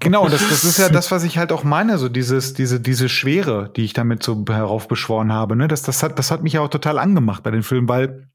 Genau, 0.00 0.28
das, 0.28 0.48
das 0.48 0.64
ist 0.64 0.78
ja 0.78 0.88
das, 0.88 1.10
was 1.10 1.24
ich 1.24 1.38
halt 1.38 1.52
auch 1.52 1.64
meine, 1.64 1.98
so 1.98 2.08
dieses, 2.08 2.54
diese, 2.54 2.80
diese 2.80 3.08
Schwere, 3.08 3.70
die 3.76 3.84
ich 3.84 3.92
damit 3.92 4.22
so 4.22 4.44
heraufbeschworen 4.48 5.32
habe. 5.32 5.56
Ne? 5.56 5.68
Das, 5.68 5.82
das, 5.82 6.02
hat, 6.02 6.18
das 6.18 6.30
hat 6.30 6.42
mich 6.42 6.54
ja 6.54 6.60
auch 6.60 6.68
total 6.68 6.98
angemacht 6.98 7.42
bei 7.42 7.50
den 7.50 7.62
Filmen, 7.62 7.88
weil 7.88 8.28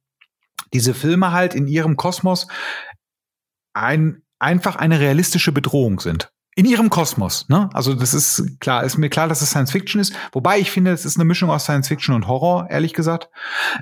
diese 0.74 0.94
Filme 0.94 1.32
halt 1.32 1.56
in 1.56 1.68
ihrem 1.68 1.96
Kosmos 1.96 2.48
ein, 3.74 4.24
einfach 4.40 4.76
eine 4.76 5.00
realistische 5.00 5.52
Bedrohung 5.52 6.00
sind 6.00 6.32
in 6.56 6.66
ihrem 6.66 6.90
Kosmos. 6.90 7.48
Ne? 7.50 7.70
Also 7.74 7.94
das 7.94 8.14
ist 8.14 8.60
klar, 8.62 8.86
ist 8.86 8.98
mir 8.98 9.10
klar, 9.10 9.28
dass 9.28 9.42
es 9.42 9.50
Science 9.50 9.72
Fiction 9.72 10.00
ist. 10.00 10.14
Wobei 10.32 10.58
ich 10.58 10.72
finde, 10.72 10.92
es 10.92 11.04
ist 11.06 11.18
eine 11.18 11.26
Mischung 11.26 11.50
aus 11.50 11.64
Science 11.64 11.90
Fiction 11.90 12.16
und 12.16 12.28
Horror, 12.28 12.70
ehrlich 12.70 12.94
gesagt. 12.94 13.30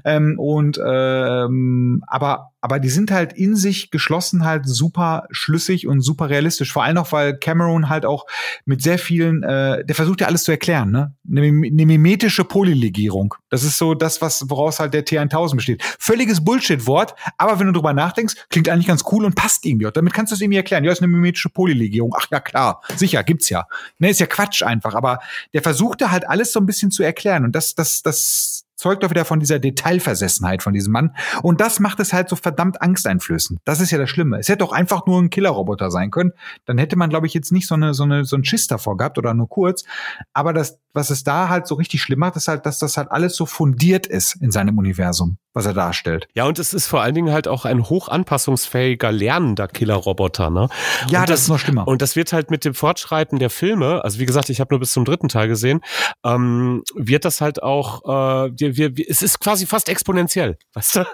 Ähm, 0.04 0.40
und 0.40 0.80
ähm, 0.84 2.04
aber 2.08 2.54
aber 2.64 2.80
die 2.80 2.90
sind 2.90 3.12
halt 3.12 3.34
in 3.34 3.58
sich 3.58 3.92
geschlossen 3.92 4.46
halt 4.46 4.66
super 4.66 5.28
schlüssig 5.32 5.86
und 5.86 6.00
super 6.00 6.30
realistisch. 6.30 6.72
Vor 6.72 6.86
allem 6.86 6.98
auch, 6.98 7.12
weil 7.12 7.38
Cameron 7.38 7.90
halt 7.90 8.06
auch 8.06 8.26
mit 8.64 8.82
sehr 8.82 8.98
vielen, 8.98 9.44
äh, 9.44 9.84
der 9.84 9.96
versucht 9.96 10.22
ja 10.22 10.28
alles 10.28 10.46
zu 10.46 10.52
erklären, 10.52 10.90
ne? 10.90 11.14
Eine, 11.30 11.48
eine 11.48 11.86
mimetische 11.86 12.46
Polylegierung. 12.46 13.36
Das 13.50 13.66
ist 13.66 13.78
so 13.78 13.96
das, 13.96 14.22
was 14.22 14.50
woraus 14.50 14.80
halt 14.80 14.94
der 14.94 15.06
T1000 15.06 15.56
besteht. 15.58 15.84
Völliges 16.00 16.42
Bullshit-Wort, 16.42 17.16
aber 17.38 17.60
wenn 17.60 17.68
du 17.68 17.74
drüber 17.74 17.92
nachdenkst, 17.92 18.36
klingt 18.50 18.70
eigentlich 18.70 18.88
ganz 18.88 19.04
cool 19.12 19.26
und 19.26 19.36
passt 19.36 19.66
irgendwie. 19.66 19.90
Damit 19.94 20.14
kannst 20.14 20.32
du 20.32 20.36
es 20.36 20.42
irgendwie 20.42 20.58
erklären. 20.58 20.86
Ja, 20.86 20.94
ist 20.94 21.02
eine 21.02 21.12
mimetische 21.12 21.50
Polylegierung. 21.50 22.16
Ach 22.18 22.28
ja, 22.32 22.40
klar, 22.40 22.63
sicher, 22.96 23.24
gibt's 23.24 23.50
ja. 23.50 23.68
Ne, 24.00 24.10
ist 24.10 24.20
ja 24.20 24.28
Quatsch 24.28 24.64
einfach. 24.64 24.96
Aber 24.96 25.20
der 25.54 25.62
versuchte 25.62 26.12
halt 26.12 26.28
alles 26.28 26.52
so 26.52 26.60
ein 26.60 26.66
bisschen 26.66 26.92
zu 26.92 27.04
erklären. 27.04 27.44
Und 27.44 27.54
das, 27.54 27.76
das, 27.76 28.02
das 28.04 28.66
zeugt 28.84 29.02
doch 29.02 29.10
wieder 29.10 29.24
von 29.24 29.40
dieser 29.40 29.60
Detailversessenheit 29.60 30.62
von 30.62 30.74
diesem 30.74 30.92
Mann. 30.92 31.16
Und 31.42 31.62
das 31.62 31.80
macht 31.80 32.02
es 32.02 32.12
halt 32.12 32.28
so 32.28 32.36
verdammt 32.36 32.82
angsteinflößend. 32.82 33.62
Das 33.64 33.80
ist 33.80 33.92
ja 33.92 33.98
das 33.98 34.10
Schlimme. 34.10 34.38
Es 34.40 34.50
hätte 34.50 34.60
doch 34.60 34.74
einfach 34.74 35.06
nur 35.06 35.22
ein 35.22 35.30
Killerroboter 35.30 35.90
sein 35.90 36.12
können. 36.12 36.34
Dann 36.66 36.78
hätte 36.78 36.98
man, 36.98 37.10
glaube 37.10 37.26
ich, 37.26 37.34
jetzt 37.34 37.54
nicht 37.54 37.66
so 37.66 37.76
eine, 37.76 37.94
so 37.94 38.04
eine, 38.04 38.26
so 38.26 38.36
ein 38.36 38.44
Schiss 38.44 38.68
davor 38.68 38.98
gehabt 38.98 39.18
oder 39.18 39.34
nur 39.34 39.48
kurz. 39.48 39.86
Aber 40.34 40.52
das, 40.52 40.80
was 40.94 41.10
es 41.10 41.24
da 41.24 41.48
halt 41.48 41.66
so 41.66 41.76
richtig 41.76 42.02
schlimm 42.02 42.20
macht, 42.20 42.36
ist 42.36 42.48
halt, 42.50 42.66
dass 42.66 42.78
das 42.78 42.98
halt 42.98 43.10
alles 43.10 43.36
so 43.36 43.46
fundiert 43.46 44.06
ist 44.06 44.36
in 44.42 44.52
seinem 44.52 44.78
Universum, 44.78 45.38
was 45.54 45.66
er 45.66 45.74
darstellt. 45.74 46.28
Ja, 46.34 46.46
und 46.46 46.60
es 46.60 46.74
ist 46.74 46.88
vor 46.88 47.02
allen 47.02 47.16
Dingen 47.16 47.32
halt 47.32 47.48
auch 47.48 47.66
ein 47.66 47.90
hoch 47.90 48.10
anpassungsfähiger, 48.10 49.12
lernender 49.12 49.68
Killerroboter, 49.68 50.50
ne? 50.50 50.70
Ja, 51.08 51.22
das, 51.22 51.30
das, 51.30 51.42
ist 51.42 51.48
noch 51.50 51.60
schlimmer. 51.60 51.88
Und 51.88 52.02
das 52.02 52.16
wird 52.16 52.34
halt 52.34 52.52
mit 52.52 52.66
dem 52.66 52.74
Fortschreiten 52.74 53.40
der 53.40 53.50
Filme, 53.50 54.04
also 54.04 54.20
wie 54.20 54.26
gesagt, 54.26 54.50
ich 54.50 54.60
habe 54.60 54.74
nur 54.74 54.80
bis 54.80 54.92
zum 54.92 55.06
dritten 55.06 55.30
Teil 55.30 55.48
gesehen, 55.48 55.82
ähm, 56.24 56.84
wird 56.96 57.26
das 57.26 57.42
halt 57.42 57.64
auch, 57.64 58.48
äh, 58.48 58.52
wir, 58.78 58.94
es 59.08 59.22
ist 59.22 59.40
quasi 59.40 59.66
fast 59.66 59.90
exponentiell, 59.90 60.58
weißt 60.74 60.98
du? 60.98 61.06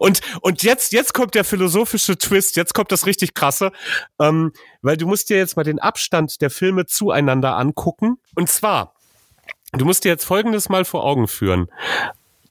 Und, 0.00 0.20
und 0.40 0.62
jetzt, 0.62 0.92
jetzt 0.92 1.14
kommt 1.14 1.34
der 1.34 1.44
philosophische 1.44 2.16
Twist, 2.18 2.56
jetzt 2.56 2.74
kommt 2.74 2.92
das 2.92 3.06
richtig 3.06 3.34
krasse, 3.34 3.72
ähm, 4.20 4.52
weil 4.82 4.96
du 4.96 5.06
musst 5.06 5.30
dir 5.30 5.36
jetzt 5.36 5.56
mal 5.56 5.64
den 5.64 5.78
Abstand 5.78 6.40
der 6.40 6.50
Filme 6.50 6.86
zueinander 6.86 7.56
angucken. 7.56 8.18
Und 8.34 8.48
zwar, 8.48 8.94
du 9.72 9.84
musst 9.84 10.04
dir 10.04 10.08
jetzt 10.08 10.24
Folgendes 10.24 10.68
mal 10.68 10.84
vor 10.84 11.04
Augen 11.04 11.28
führen. 11.28 11.68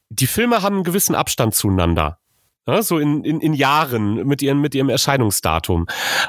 Die 0.09 0.27
Filme 0.27 0.61
haben 0.61 0.75
einen 0.75 0.83
gewissen 0.83 1.15
Abstand 1.15 1.55
zueinander. 1.55 2.19
Ja, 2.67 2.81
so 2.81 2.99
in, 2.99 3.23
in, 3.23 3.39
in 3.39 3.53
Jahren 3.53 4.27
mit 4.27 4.41
ihrem, 4.41 4.59
mit 4.59 4.75
ihrem 4.75 4.89
Erscheinungsdatum. 4.89 5.87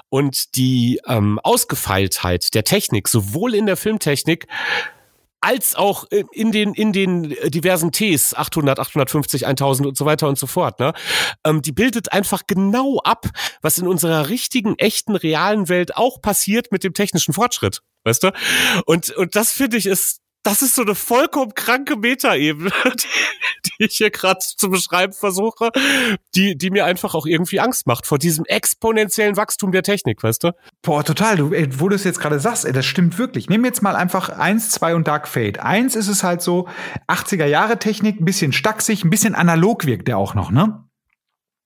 Und 0.09 0.55
die 0.55 1.01
ähm, 1.09 1.40
Ausgefeiltheit 1.42 2.55
der 2.55 2.62
Technik, 2.62 3.09
sowohl 3.09 3.55
in 3.55 3.66
der 3.66 3.77
Filmtechnik 3.77 4.46
als 5.40 5.74
auch 5.74 6.05
in 6.33 6.53
den 6.53 6.74
in 6.74 6.92
den 6.92 7.35
diversen 7.46 7.92
Ts 7.92 8.35
800, 8.35 8.79
850, 8.79 9.46
1000 9.46 9.87
und 9.88 9.96
so 9.96 10.05
weiter 10.05 10.29
und 10.29 10.38
so 10.38 10.46
fort. 10.46 10.81
Ne? 10.81 10.92
Ähm, 11.44 11.62
die 11.62 11.72
bildet 11.72 12.12
einfach 12.12 12.42
genau 12.46 12.98
ab, 13.05 13.27
was 13.62 13.79
in 13.79 13.87
unserer 13.87 14.29
richtigen, 14.29 14.74
echten, 14.79 15.14
realen 15.16 15.68
Welt 15.68 15.96
auch 15.96 16.20
passiert 16.20 16.72
mit 16.72 16.85
dem 16.85 16.94
technischen 16.94 17.33
Fortschritt. 17.33 17.81
Weißt 18.05 18.22
du? 18.22 18.33
Und 18.87 19.11
und 19.11 19.37
das 19.37 19.53
finde 19.53 19.77
ich 19.77 19.87
ist 19.87 20.20
das 20.49 20.63
ist 20.63 20.77
so 20.77 20.83
eine 20.83 20.95
vollkommen 20.95 21.53
kranke 21.55 21.97
Metaebene, 21.97 22.71
die, 22.85 23.71
die 23.79 23.85
ich 23.85 23.97
hier 23.99 24.11
gerade 24.11 24.41
zu 24.41 24.71
beschreiben 24.71 25.13
versuche, 25.13 25.71
die, 26.35 26.57
die 26.57 26.71
mir 26.71 26.87
einfach 26.87 27.15
auch 27.15 27.27
irgendwie 27.27 27.61
Angst 27.61 27.87
macht 27.87 28.07
vor 28.07 28.19
diesem 28.19 28.47
exponentiellen 28.47 29.37
Wachstum 29.37 29.73
der 29.73 29.83
Technik, 29.83 30.23
weißt 30.23 30.45
du? 30.45 30.53
Boah, 30.81 31.05
total. 31.05 31.37
Du, 31.37 31.53
ey, 31.53 31.69
wo 31.79 31.91
du 31.91 31.97
es 31.97 32.05
jetzt 32.05 32.21
gerade 32.21 32.41
sagst, 32.41 32.65
ey, 32.65 32.73
das 32.73 32.87
stimmt 32.87 33.19
wirklich. 33.19 33.51
Nimm 33.51 33.65
jetzt 33.67 33.83
mal 33.83 33.95
einfach 33.95 34.31
eins, 34.31 34.71
zwei 34.71 34.95
und 34.95 35.07
Dark 35.07 35.29
Fate. 35.29 35.61
Eins 35.61 35.95
ist 35.95 36.09
es 36.09 36.25
halt 36.25 36.41
so, 36.41 36.67
80er 37.09 37.47
Jahre 37.47 37.79
Technik, 37.79 38.19
ein 38.19 38.25
bisschen 38.25 38.53
stacksig, 38.53 39.05
ein 39.05 39.11
bisschen 39.11 39.35
analog 39.35 39.85
wirkt 39.85 40.09
der 40.09 40.17
auch 40.17 40.35
noch, 40.35 40.51
ne? 40.51 40.88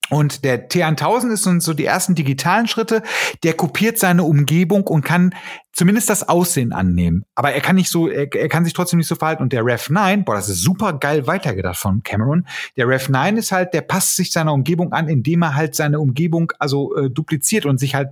Und 0.09 0.43
der 0.43 0.69
T1000 0.69 1.31
ist 1.31 1.43
so 1.63 1.73
die 1.73 1.85
ersten 1.85 2.13
digitalen 2.13 2.67
Schritte. 2.67 3.01
Der 3.43 3.53
kopiert 3.53 3.97
seine 3.97 4.23
Umgebung 4.23 4.85
und 4.85 5.03
kann 5.03 5.33
zumindest 5.71 6.09
das 6.09 6.27
Aussehen 6.27 6.71
annehmen. 6.71 7.25
Aber 7.35 7.51
er 7.53 7.61
kann 7.61 7.77
nicht 7.77 7.89
so, 7.89 8.07
er, 8.07 8.31
er 8.33 8.49
kann 8.49 8.63
sich 8.63 8.73
trotzdem 8.73 8.97
nicht 8.97 9.07
so 9.07 9.15
verhalten. 9.15 9.43
Und 9.43 9.53
der 9.53 9.65
Rev 9.65 9.91
9, 9.91 10.23
boah, 10.25 10.35
das 10.35 10.49
ist 10.49 10.61
super 10.61 10.93
geil 10.93 11.25
weitergedacht 11.25 11.77
von 11.77 12.03
Cameron. 12.03 12.45
Der 12.77 12.87
Rev 12.87 13.09
9 13.09 13.37
ist 13.37 13.51
halt, 13.51 13.73
der 13.73 13.81
passt 13.81 14.15
sich 14.15 14.31
seiner 14.31 14.53
Umgebung 14.53 14.91
an, 14.91 15.07
indem 15.07 15.41
er 15.41 15.55
halt 15.55 15.73
seine 15.73 15.99
Umgebung 15.99 16.51
also 16.59 16.95
äh, 16.95 17.09
dupliziert 17.09 17.65
und 17.65 17.79
sich 17.79 17.95
halt 17.95 18.09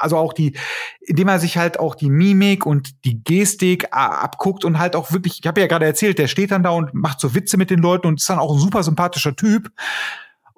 also 0.00 0.16
auch 0.16 0.32
die, 0.32 0.56
indem 1.00 1.28
er 1.28 1.38
sich 1.38 1.58
halt 1.58 1.78
auch 1.78 1.94
die 1.94 2.08
Mimik 2.08 2.64
und 2.64 3.04
die 3.04 3.22
Gestik 3.22 3.84
äh, 3.84 3.88
abguckt 3.90 4.64
und 4.64 4.78
halt 4.78 4.96
auch 4.96 5.12
wirklich, 5.12 5.40
ich 5.40 5.46
habe 5.46 5.60
ja 5.60 5.66
gerade 5.66 5.84
erzählt, 5.84 6.18
der 6.18 6.26
steht 6.26 6.52
dann 6.52 6.62
da 6.62 6.70
und 6.70 6.94
macht 6.94 7.20
so 7.20 7.34
Witze 7.34 7.58
mit 7.58 7.68
den 7.68 7.80
Leuten 7.80 8.06
und 8.06 8.20
ist 8.20 8.30
dann 8.30 8.38
auch 8.38 8.54
ein 8.54 8.60
super 8.60 8.82
sympathischer 8.82 9.36
Typ. 9.36 9.70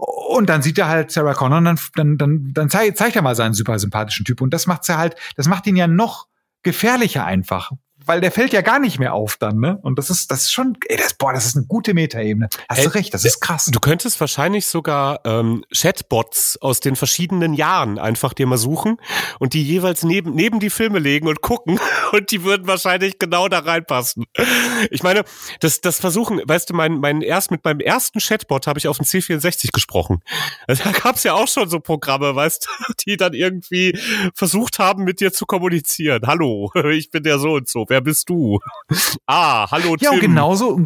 Und 0.01 0.49
dann 0.49 0.63
sieht 0.63 0.79
er 0.79 0.89
halt 0.89 1.11
Sarah 1.11 1.35
Connor 1.35 1.59
und 1.59 1.65
dann, 1.65 1.79
dann, 1.95 2.19
dann, 2.19 2.51
dann 2.55 2.71
zeigt, 2.71 3.17
er 3.17 3.23
mal 3.23 3.35
seinen 3.35 3.53
super 3.53 3.79
sympathischen 3.79 4.25
Typ. 4.25 4.41
Und 4.41 4.55
das 4.55 4.67
macht's 4.67 4.89
ja 4.89 4.97
halt, 4.97 5.17
das 5.37 5.49
macht 5.49 5.67
ihn 5.67 5.77
ja 5.77 5.87
noch 5.87 6.27
gefährlicher 6.63 7.25
einfach 7.25 7.73
weil 8.07 8.21
der 8.21 8.33
fällt 8.33 8.53
ja 8.53 8.63
gar 8.63 8.79
nicht 8.79 8.99
mehr 8.99 9.15
auf 9.15 9.37
dann, 9.37 9.59
ne? 9.59 9.79
Und 9.83 9.99
das 9.99 10.11
ist, 10.11 10.31
das 10.31 10.43
ist 10.43 10.53
schon, 10.53 10.77
ey, 10.87 10.97
das, 10.97 11.15
boah, 11.15 11.33
das 11.33 11.47
ist 11.47 11.57
eine 11.57 11.67
gute 11.67 11.95
Metaebene. 11.95 12.49
Hast 12.69 12.79
ey, 12.79 12.85
du 12.85 12.95
recht, 12.95 13.13
das 13.13 13.25
ist 13.25 13.41
krass. 13.41 13.67
Du 13.71 13.81
könntest 13.81 14.21
wahrscheinlich 14.21 14.67
sogar 14.67 15.21
ähm, 15.25 15.65
Chatbots 15.75 16.59
aus 16.61 16.81
den 16.81 16.97
verschiedenen 16.97 17.55
Jahren 17.55 17.99
einfach 17.99 18.33
dir 18.33 18.47
mal 18.47 18.57
suchen 18.57 18.99
und 19.39 19.55
die 19.55 19.63
jeweils 19.63 20.03
neben, 20.03 20.35
neben 20.35 20.61
die 20.61 20.71
Filme 20.71 20.99
legen 20.99 21.29
und 21.29 21.41
gucken 21.43 21.79
und 22.13 22.31
die 22.31 22.45
würden 22.45 22.67
wahrscheinlich 22.67 23.19
genau 23.19 23.49
da 23.49 23.59
reinpassen. 23.61 24.25
Ich 24.91 25.03
meine, 25.03 25.25
das, 25.61 25.81
das 25.81 26.01
versuchen, 26.01 26.41
weißt 26.45 26.71
du, 26.71 26.75
mein, 26.75 27.01
mein 27.01 27.21
erst, 27.21 27.51
mit 27.51 27.65
meinem 27.65 27.81
ersten 27.81 28.19
Chatbot 28.19 28.67
habe 28.67 28.79
ich 28.79 28.89
auf 28.89 28.97
dem 28.97 29.05
C64 29.05 29.73
gesprochen. 29.73 30.23
Also, 30.67 30.85
da 30.85 30.93
gab's 30.93 31.25
ja 31.25 31.35
auch 31.35 31.49
schon 31.49 31.69
so 31.69 31.81
Programme, 31.81 32.35
weißt 32.35 32.67
du, 32.67 32.93
die 33.07 33.17
dann 33.17 33.35
irgendwie 33.35 33.99
versucht 34.35 34.79
haben, 34.79 35.05
mit 35.05 35.21
dir 35.21 35.33
zu 35.33 35.45
kommunizieren. 35.45 36.23
Hallo, 36.27 36.73
ich 36.91 37.11
bin 37.11 37.23
der 37.23 37.39
so 37.39 37.55
und 37.55 37.69
so 37.69 37.90
wer 37.91 38.01
bist 38.01 38.31
du? 38.31 38.61
ah, 39.27 39.71
hallo 39.71 39.97
Tim. 39.97 40.05
Ja, 40.05 40.11
und 40.13 40.21
genauso, 40.21 40.81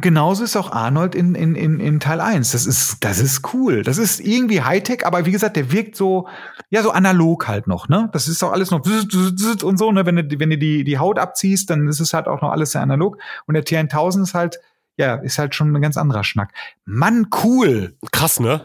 genauso 0.00 0.44
ist 0.44 0.56
auch 0.56 0.70
Arnold 0.70 1.14
in, 1.14 1.34
in, 1.34 1.56
in, 1.56 1.80
in 1.80 1.98
Teil 1.98 2.20
1. 2.20 2.52
Das 2.52 2.66
ist, 2.66 2.98
das 3.02 3.18
ist 3.18 3.52
cool. 3.52 3.82
Das 3.82 3.98
ist 3.98 4.20
irgendwie 4.20 4.62
Hightech, 4.62 5.04
aber 5.04 5.26
wie 5.26 5.32
gesagt, 5.32 5.56
der 5.56 5.72
wirkt 5.72 5.96
so, 5.96 6.28
ja, 6.70 6.82
so 6.82 6.90
analog 6.90 7.48
halt 7.48 7.66
noch, 7.66 7.88
ne? 7.88 8.08
Das 8.12 8.28
ist 8.28 8.44
auch 8.44 8.52
alles 8.52 8.70
noch 8.70 8.82
und 8.84 9.78
so, 9.78 9.90
ne? 9.90 10.06
Wenn 10.06 10.16
du, 10.16 10.38
wenn 10.38 10.50
du 10.50 10.58
die, 10.58 10.84
die 10.84 10.98
Haut 10.98 11.18
abziehst, 11.18 11.70
dann 11.70 11.88
ist 11.88 12.00
es 12.00 12.12
halt 12.12 12.28
auch 12.28 12.42
noch 12.42 12.50
alles 12.50 12.72
sehr 12.72 12.82
analog. 12.82 13.18
Und 13.46 13.54
der 13.54 13.64
T1000 13.64 14.22
ist 14.22 14.34
halt, 14.34 14.60
ja, 14.96 15.16
ist 15.16 15.38
halt 15.38 15.54
schon 15.54 15.74
ein 15.74 15.82
ganz 15.82 15.96
anderer 15.96 16.22
Schnack. 16.22 16.52
Mann, 16.84 17.26
cool. 17.42 17.96
Krass, 18.12 18.38
ne? 18.38 18.64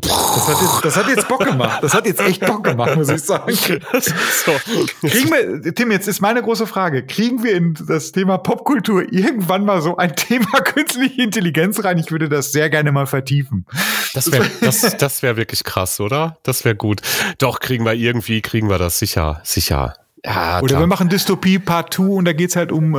Das 0.00 0.48
hat, 0.48 0.60
jetzt, 0.60 0.84
das 0.84 0.96
hat 0.96 1.08
jetzt 1.08 1.28
Bock 1.28 1.44
gemacht. 1.44 1.82
Das 1.82 1.94
hat 1.94 2.06
jetzt 2.06 2.20
echt 2.20 2.44
Bock 2.44 2.62
gemacht, 2.64 2.94
muss 2.96 3.08
ich 3.08 3.22
sagen. 3.22 3.52
so. 3.54 4.52
Kriegen 5.00 5.30
wir, 5.30 5.74
Tim, 5.74 5.90
jetzt 5.90 6.08
ist 6.08 6.20
meine 6.20 6.42
große 6.42 6.66
Frage. 6.66 7.06
Kriegen 7.06 7.42
wir 7.42 7.56
in 7.56 7.74
das 7.88 8.12
Thema 8.12 8.38
Popkultur 8.38 9.12
irgendwann 9.12 9.64
mal 9.64 9.80
so 9.80 9.96
ein 9.96 10.14
Thema 10.14 10.60
künstliche 10.64 11.22
Intelligenz 11.22 11.82
rein? 11.82 11.96
Ich 11.98 12.10
würde 12.10 12.28
das 12.28 12.52
sehr 12.52 12.68
gerne 12.68 12.92
mal 12.92 13.06
vertiefen. 13.06 13.64
Das 14.12 14.30
wäre 14.30 14.50
das, 14.60 14.96
das 14.98 15.22
wär 15.22 15.36
wirklich 15.36 15.64
krass, 15.64 16.00
oder? 16.00 16.36
Das 16.42 16.64
wäre 16.66 16.76
gut. 16.76 17.00
Doch, 17.38 17.60
kriegen 17.60 17.84
wir 17.84 17.94
irgendwie, 17.94 18.42
kriegen 18.42 18.68
wir 18.68 18.78
das 18.78 18.98
sicher, 18.98 19.40
sicher. 19.44 19.94
Ja, 20.24 20.60
Oder 20.60 20.78
wir 20.78 20.86
machen 20.86 21.08
Dystopie 21.08 21.58
Part 21.58 21.94
2 21.94 22.02
und 22.04 22.24
da 22.26 22.32
geht's 22.32 22.54
halt 22.54 22.70
um, 22.70 22.94
äh, 22.94 22.98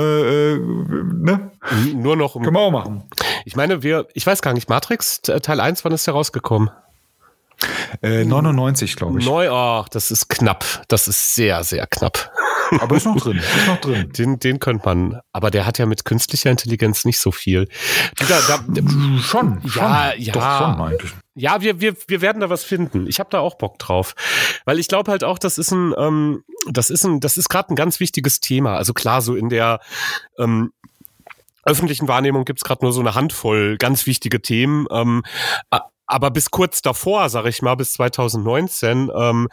äh, 0.53 0.57
ne? 0.57 1.51
Nur 1.93 2.17
noch 2.17 2.35
um. 2.35 2.43
Können 2.43 2.55
wir 2.55 2.59
auch 2.59 2.71
machen. 2.71 3.03
Ich 3.45 3.55
meine, 3.55 3.81
wir, 3.81 4.07
ich 4.13 4.27
weiß 4.27 4.41
gar 4.41 4.53
nicht, 4.53 4.67
Matrix 4.67 5.21
Teil 5.21 5.59
1, 5.61 5.85
wann 5.85 5.93
ist 5.93 6.05
der 6.05 6.13
rausgekommen? 6.13 6.69
Äh, 8.01 8.25
99, 8.25 8.95
glaube 8.97 9.19
ich. 9.19 9.25
Neu, 9.25 9.49
ach, 9.49 9.87
das 9.87 10.11
ist 10.11 10.27
knapp. 10.27 10.65
Das 10.89 11.07
ist 11.07 11.35
sehr, 11.35 11.63
sehr 11.63 11.87
knapp. 11.87 12.31
Aber 12.79 12.95
ist 12.95 13.05
noch 13.05 13.17
drin, 13.17 13.37
ist 13.37 13.67
noch 13.67 13.77
drin. 13.77 14.11
Den, 14.17 14.39
den 14.39 14.59
könnte 14.59 14.85
man, 14.85 15.19
aber 15.31 15.51
der 15.51 15.65
hat 15.65 15.77
ja 15.77 15.85
mit 15.85 16.05
künstlicher 16.05 16.51
Intelligenz 16.51 17.05
nicht 17.05 17.19
so 17.19 17.31
viel. 17.31 17.67
Da, 18.17 18.25
da, 18.47 18.81
schon, 19.21 19.61
ja, 19.75 20.11
schon. 20.11 20.21
ja. 20.21 20.33
Doch 20.33 20.57
schon, 20.59 20.77
meinte 20.77 21.05
ich. 21.05 21.13
Ja, 21.35 21.61
wir, 21.61 21.81
wir, 21.81 21.95
wir 22.07 22.21
werden 22.21 22.41
da 22.41 22.49
was 22.49 22.63
finden. 22.63 23.07
Ich 23.07 23.19
habe 23.19 23.29
da 23.31 23.39
auch 23.39 23.55
Bock 23.55 23.79
drauf. 23.79 24.13
Weil 24.65 24.77
ich 24.77 24.87
glaube 24.87 25.09
halt 25.09 25.23
auch, 25.23 25.39
das 25.39 25.57
ist 25.57 25.71
ein, 25.71 25.93
ähm, 25.97 26.43
das 26.69 26.89
ist 26.89 27.05
ein, 27.05 27.19
das 27.19 27.37
ist 27.37 27.49
gerade 27.49 27.73
ein 27.73 27.75
ganz 27.75 27.99
wichtiges 27.99 28.39
Thema. 28.39 28.75
Also 28.75 28.93
klar, 28.93 29.21
so 29.21 29.35
in 29.35 29.49
der 29.49 29.79
ähm, 30.37 30.71
öffentlichen 31.63 32.07
Wahrnehmung 32.07 32.45
gibt's 32.45 32.63
gerade 32.63 32.85
nur 32.85 32.93
so 32.93 32.99
eine 32.99 33.15
Handvoll 33.15 33.77
ganz 33.77 34.05
wichtige 34.05 34.41
Themen. 34.41 34.85
Ähm, 34.91 35.23
aber 36.05 36.31
bis 36.31 36.51
kurz 36.51 36.81
davor, 36.81 37.29
sage 37.29 37.49
ich 37.49 37.61
mal, 37.61 37.75
bis 37.75 37.93
2019, 37.93 39.09
ähm, 39.15 39.47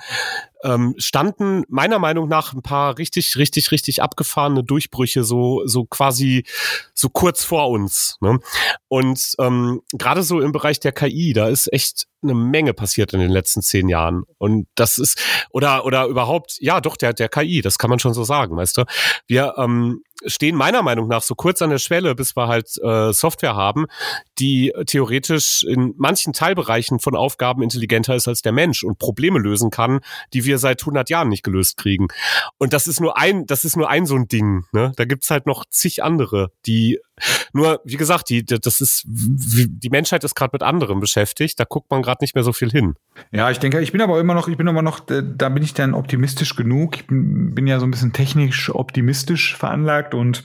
ähm, 0.64 0.94
standen 0.98 1.64
meiner 1.68 1.98
Meinung 1.98 2.28
nach 2.28 2.52
ein 2.52 2.62
paar 2.62 2.98
richtig, 2.98 3.36
richtig, 3.36 3.70
richtig 3.70 4.02
abgefahrene 4.02 4.64
Durchbrüche 4.64 5.24
so, 5.24 5.62
so 5.66 5.84
quasi 5.84 6.44
so 6.94 7.08
kurz 7.08 7.44
vor 7.44 7.70
uns. 7.70 8.16
Ne? 8.20 8.38
Und 8.88 9.34
ähm, 9.38 9.80
gerade 9.92 10.22
so 10.22 10.40
im 10.40 10.52
Bereich 10.52 10.80
der 10.80 10.92
KI, 10.92 11.32
da 11.32 11.48
ist 11.48 11.72
echt 11.72 12.06
eine 12.22 12.34
Menge 12.34 12.74
passiert 12.74 13.12
in 13.14 13.20
den 13.20 13.30
letzten 13.30 13.62
zehn 13.62 13.88
Jahren. 13.88 14.24
Und 14.38 14.66
das 14.74 14.98
ist, 14.98 15.18
oder, 15.50 15.86
oder 15.86 16.06
überhaupt, 16.06 16.58
ja, 16.60 16.80
doch, 16.80 16.96
der, 16.96 17.14
der 17.14 17.28
KI, 17.28 17.62
das 17.62 17.78
kann 17.78 17.90
man 17.90 17.98
schon 17.98 18.14
so 18.14 18.24
sagen, 18.24 18.56
weißt 18.56 18.76
du. 18.76 18.84
Wir 19.26 19.54
ähm, 19.56 20.02
stehen 20.26 20.56
meiner 20.56 20.82
Meinung 20.82 21.08
nach 21.08 21.22
so 21.22 21.34
kurz 21.34 21.62
an 21.62 21.70
der 21.70 21.78
Schwelle, 21.78 22.14
bis 22.14 22.36
wir 22.36 22.48
halt 22.48 22.76
äh, 22.82 23.12
Software 23.12 23.54
haben, 23.54 23.86
die 24.38 24.72
theoretisch 24.86 25.62
in 25.62 25.94
manchen 25.96 26.32
Teilbereichen 26.32 26.98
von 26.98 27.16
Aufgaben 27.16 27.62
intelligenter 27.62 28.14
ist 28.14 28.28
als 28.28 28.42
der 28.42 28.52
Mensch 28.52 28.84
und 28.84 28.98
Probleme 28.98 29.38
lösen 29.38 29.70
kann, 29.70 30.00
die 30.32 30.44
wir 30.44 30.58
seit 30.58 30.82
100 30.82 31.10
Jahren 31.10 31.28
nicht 31.28 31.42
gelöst 31.42 31.76
kriegen. 31.76 32.08
Und 32.58 32.72
das 32.72 32.86
ist 32.86 33.00
nur 33.00 33.18
ein, 33.18 33.46
das 33.46 33.64
ist 33.64 33.76
nur 33.76 33.88
ein 33.88 34.06
so 34.06 34.16
ein 34.16 34.28
Ding. 34.28 34.64
Ne? 34.72 34.92
Da 34.96 35.04
gibt's 35.04 35.30
halt 35.30 35.46
noch 35.46 35.64
zig 35.68 36.02
andere, 36.02 36.50
die 36.66 36.98
nur, 37.52 37.80
wie 37.84 37.96
gesagt, 37.96 38.30
die, 38.30 38.44
das 38.44 38.80
ist, 38.80 39.04
die 39.06 39.90
Menschheit 39.90 40.24
ist 40.24 40.34
gerade 40.34 40.50
mit 40.52 40.62
anderem 40.62 41.00
beschäftigt. 41.00 41.58
Da 41.58 41.64
guckt 41.64 41.90
man 41.90 42.02
gerade 42.02 42.18
nicht 42.22 42.34
mehr 42.34 42.44
so 42.44 42.52
viel 42.52 42.70
hin. 42.70 42.94
Ja, 43.32 43.50
ich 43.50 43.58
denke, 43.58 43.80
ich 43.80 43.92
bin 43.92 44.00
aber 44.00 44.20
immer 44.20 44.34
noch, 44.34 44.48
ich 44.48 44.56
bin 44.56 44.66
immer 44.66 44.82
noch, 44.82 45.00
da 45.00 45.48
bin 45.48 45.62
ich 45.62 45.74
dann 45.74 45.94
optimistisch 45.94 46.56
genug. 46.56 46.96
Ich 46.96 47.06
bin, 47.06 47.54
bin 47.54 47.66
ja 47.66 47.78
so 47.78 47.86
ein 47.86 47.90
bisschen 47.90 48.12
technisch 48.12 48.70
optimistisch 48.74 49.56
veranlagt 49.56 50.14
und 50.14 50.44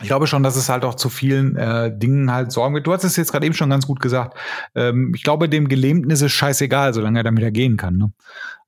ich 0.00 0.08
glaube 0.08 0.26
schon, 0.26 0.42
dass 0.42 0.56
es 0.56 0.68
halt 0.68 0.84
auch 0.84 0.96
zu 0.96 1.08
vielen 1.08 1.56
äh, 1.56 1.96
Dingen 1.96 2.32
halt 2.32 2.50
Sorgen 2.50 2.74
wird. 2.74 2.86
Du 2.86 2.92
hast 2.92 3.04
es 3.04 3.16
jetzt 3.16 3.30
gerade 3.30 3.46
eben 3.46 3.54
schon 3.54 3.70
ganz 3.70 3.86
gut 3.86 4.00
gesagt. 4.00 4.36
Ähm, 4.74 5.12
ich 5.14 5.22
glaube, 5.22 5.48
dem 5.48 5.68
Gelähmten 5.68 6.10
ist 6.10 6.22
es 6.22 6.32
scheißegal, 6.32 6.92
solange 6.92 7.20
er 7.20 7.24
damit 7.24 7.54
gehen 7.54 7.76
kann. 7.76 7.98
Ne? 7.98 8.12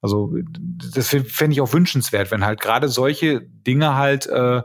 Also 0.01 0.35
das 0.95 1.09
fände 1.09 1.53
ich 1.53 1.61
auch 1.61 1.73
wünschenswert, 1.73 2.31
wenn 2.31 2.45
halt 2.45 2.61
gerade 2.61 2.89
solche 2.89 3.41
Dinge 3.41 3.97
halt 3.97 4.27
äh, 4.27 4.63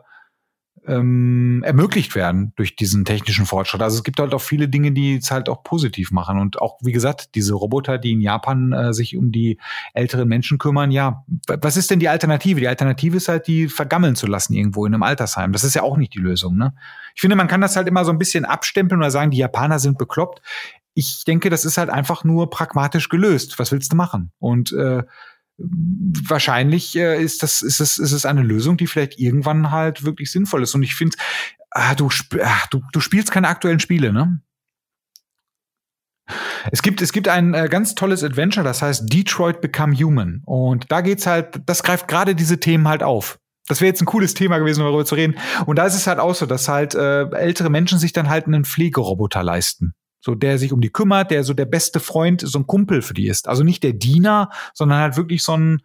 ähm, 0.89 1.61
ermöglicht 1.63 2.15
werden 2.15 2.51
durch 2.55 2.75
diesen 2.75 3.05
technischen 3.05 3.45
Fortschritt. 3.45 3.81
Also 3.81 3.97
es 3.97 4.03
gibt 4.03 4.19
halt 4.19 4.33
auch 4.33 4.41
viele 4.41 4.67
Dinge, 4.67 4.91
die 4.91 5.17
es 5.17 5.29
halt 5.29 5.47
auch 5.47 5.63
positiv 5.63 6.11
machen. 6.11 6.39
Und 6.39 6.59
auch, 6.59 6.77
wie 6.81 6.91
gesagt, 6.91 7.35
diese 7.35 7.53
Roboter, 7.53 7.99
die 7.99 8.13
in 8.13 8.21
Japan 8.21 8.73
äh, 8.73 8.93
sich 8.93 9.15
um 9.15 9.31
die 9.31 9.59
älteren 9.93 10.27
Menschen 10.27 10.57
kümmern, 10.57 10.89
ja, 10.89 11.23
was 11.61 11.77
ist 11.77 11.91
denn 11.91 11.99
die 11.99 12.09
Alternative? 12.09 12.59
Die 12.59 12.67
Alternative 12.67 13.17
ist 13.17 13.27
halt, 13.27 13.47
die 13.47 13.67
vergammeln 13.67 14.15
zu 14.15 14.25
lassen 14.25 14.53
irgendwo 14.53 14.85
in 14.85 14.93
einem 14.93 15.03
Altersheim. 15.03 15.51
Das 15.51 15.63
ist 15.63 15.75
ja 15.75 15.83
auch 15.83 15.97
nicht 15.97 16.13
die 16.15 16.19
Lösung, 16.19 16.57
ne? 16.57 16.73
Ich 17.15 17.21
finde, 17.21 17.35
man 17.35 17.47
kann 17.47 17.61
das 17.61 17.75
halt 17.75 17.87
immer 17.87 18.05
so 18.05 18.11
ein 18.11 18.17
bisschen 18.17 18.45
abstempeln 18.45 18.99
oder 18.99 19.11
sagen, 19.11 19.31
die 19.31 19.37
Japaner 19.37 19.79
sind 19.79 19.97
bekloppt. 19.97 20.41
Ich 20.93 21.23
denke, 21.25 21.49
das 21.49 21.65
ist 21.65 21.77
halt 21.77 21.89
einfach 21.89 22.23
nur 22.23 22.49
pragmatisch 22.49 23.09
gelöst. 23.09 23.59
Was 23.59 23.71
willst 23.71 23.91
du 23.91 23.95
machen? 23.95 24.31
Und 24.39 24.71
äh, 24.71 25.03
wahrscheinlich 25.59 26.95
äh, 26.95 27.21
ist 27.21 27.43
das 27.43 27.61
ist 27.61 27.79
es 27.79 27.97
ist 27.97 28.11
es 28.11 28.25
eine 28.25 28.41
Lösung, 28.41 28.77
die 28.77 28.87
vielleicht 28.87 29.19
irgendwann 29.19 29.71
halt 29.71 30.03
wirklich 30.03 30.31
sinnvoll 30.31 30.63
ist. 30.63 30.75
Und 30.75 30.83
ich 30.83 30.95
finde, 30.95 31.17
ah, 31.71 31.95
du, 31.95 32.09
ah, 32.41 32.63
du 32.71 32.81
du 32.91 32.99
spielst 32.99 33.31
keine 33.31 33.47
aktuellen 33.47 33.79
Spiele, 33.79 34.13
ne? 34.13 34.41
Es 36.71 36.81
gibt, 36.81 37.01
es 37.01 37.11
gibt 37.11 37.27
ein 37.27 37.53
äh, 37.53 37.67
ganz 37.69 37.95
tolles 37.95 38.23
Adventure, 38.23 38.63
das 38.63 38.81
heißt 38.81 39.11
Detroit 39.11 39.61
Become 39.61 39.95
Human. 39.95 40.41
Und 40.45 40.91
da 40.91 41.01
geht's 41.01 41.25
halt, 41.25 41.61
das 41.65 41.83
greift 41.83 42.07
gerade 42.07 42.35
diese 42.35 42.59
Themen 42.59 42.87
halt 42.87 43.03
auf. 43.03 43.39
Das 43.67 43.81
wäre 43.81 43.89
jetzt 43.89 44.01
ein 44.01 44.05
cooles 44.05 44.33
Thema 44.33 44.57
gewesen, 44.57 44.81
darüber 44.81 45.05
zu 45.05 45.15
reden. 45.15 45.35
Und 45.65 45.77
da 45.77 45.85
ist 45.85 45.95
es 45.95 46.07
halt 46.07 46.19
auch 46.19 46.35
so, 46.35 46.45
dass 46.45 46.67
halt 46.67 46.95
äh, 46.95 47.29
ältere 47.29 47.69
Menschen 47.69 47.99
sich 47.99 48.13
dann 48.13 48.29
halt 48.29 48.47
einen 48.47 48.65
Pflegeroboter 48.65 49.43
leisten. 49.43 49.93
So, 50.21 50.35
der 50.35 50.57
sich 50.57 50.73
um 50.73 50.81
die 50.81 50.89
kümmert, 50.89 51.31
der 51.31 51.43
so 51.43 51.53
der 51.53 51.65
beste 51.65 51.99
Freund, 51.99 52.41
so 52.41 52.59
ein 52.59 52.67
Kumpel 52.67 53.01
für 53.01 53.13
die 53.13 53.27
ist. 53.27 53.47
Also 53.47 53.63
nicht 53.63 53.83
der 53.83 53.93
Diener, 53.93 54.49
sondern 54.73 54.99
halt 54.99 55.17
wirklich 55.17 55.43
so 55.43 55.55
ein, 55.55 55.81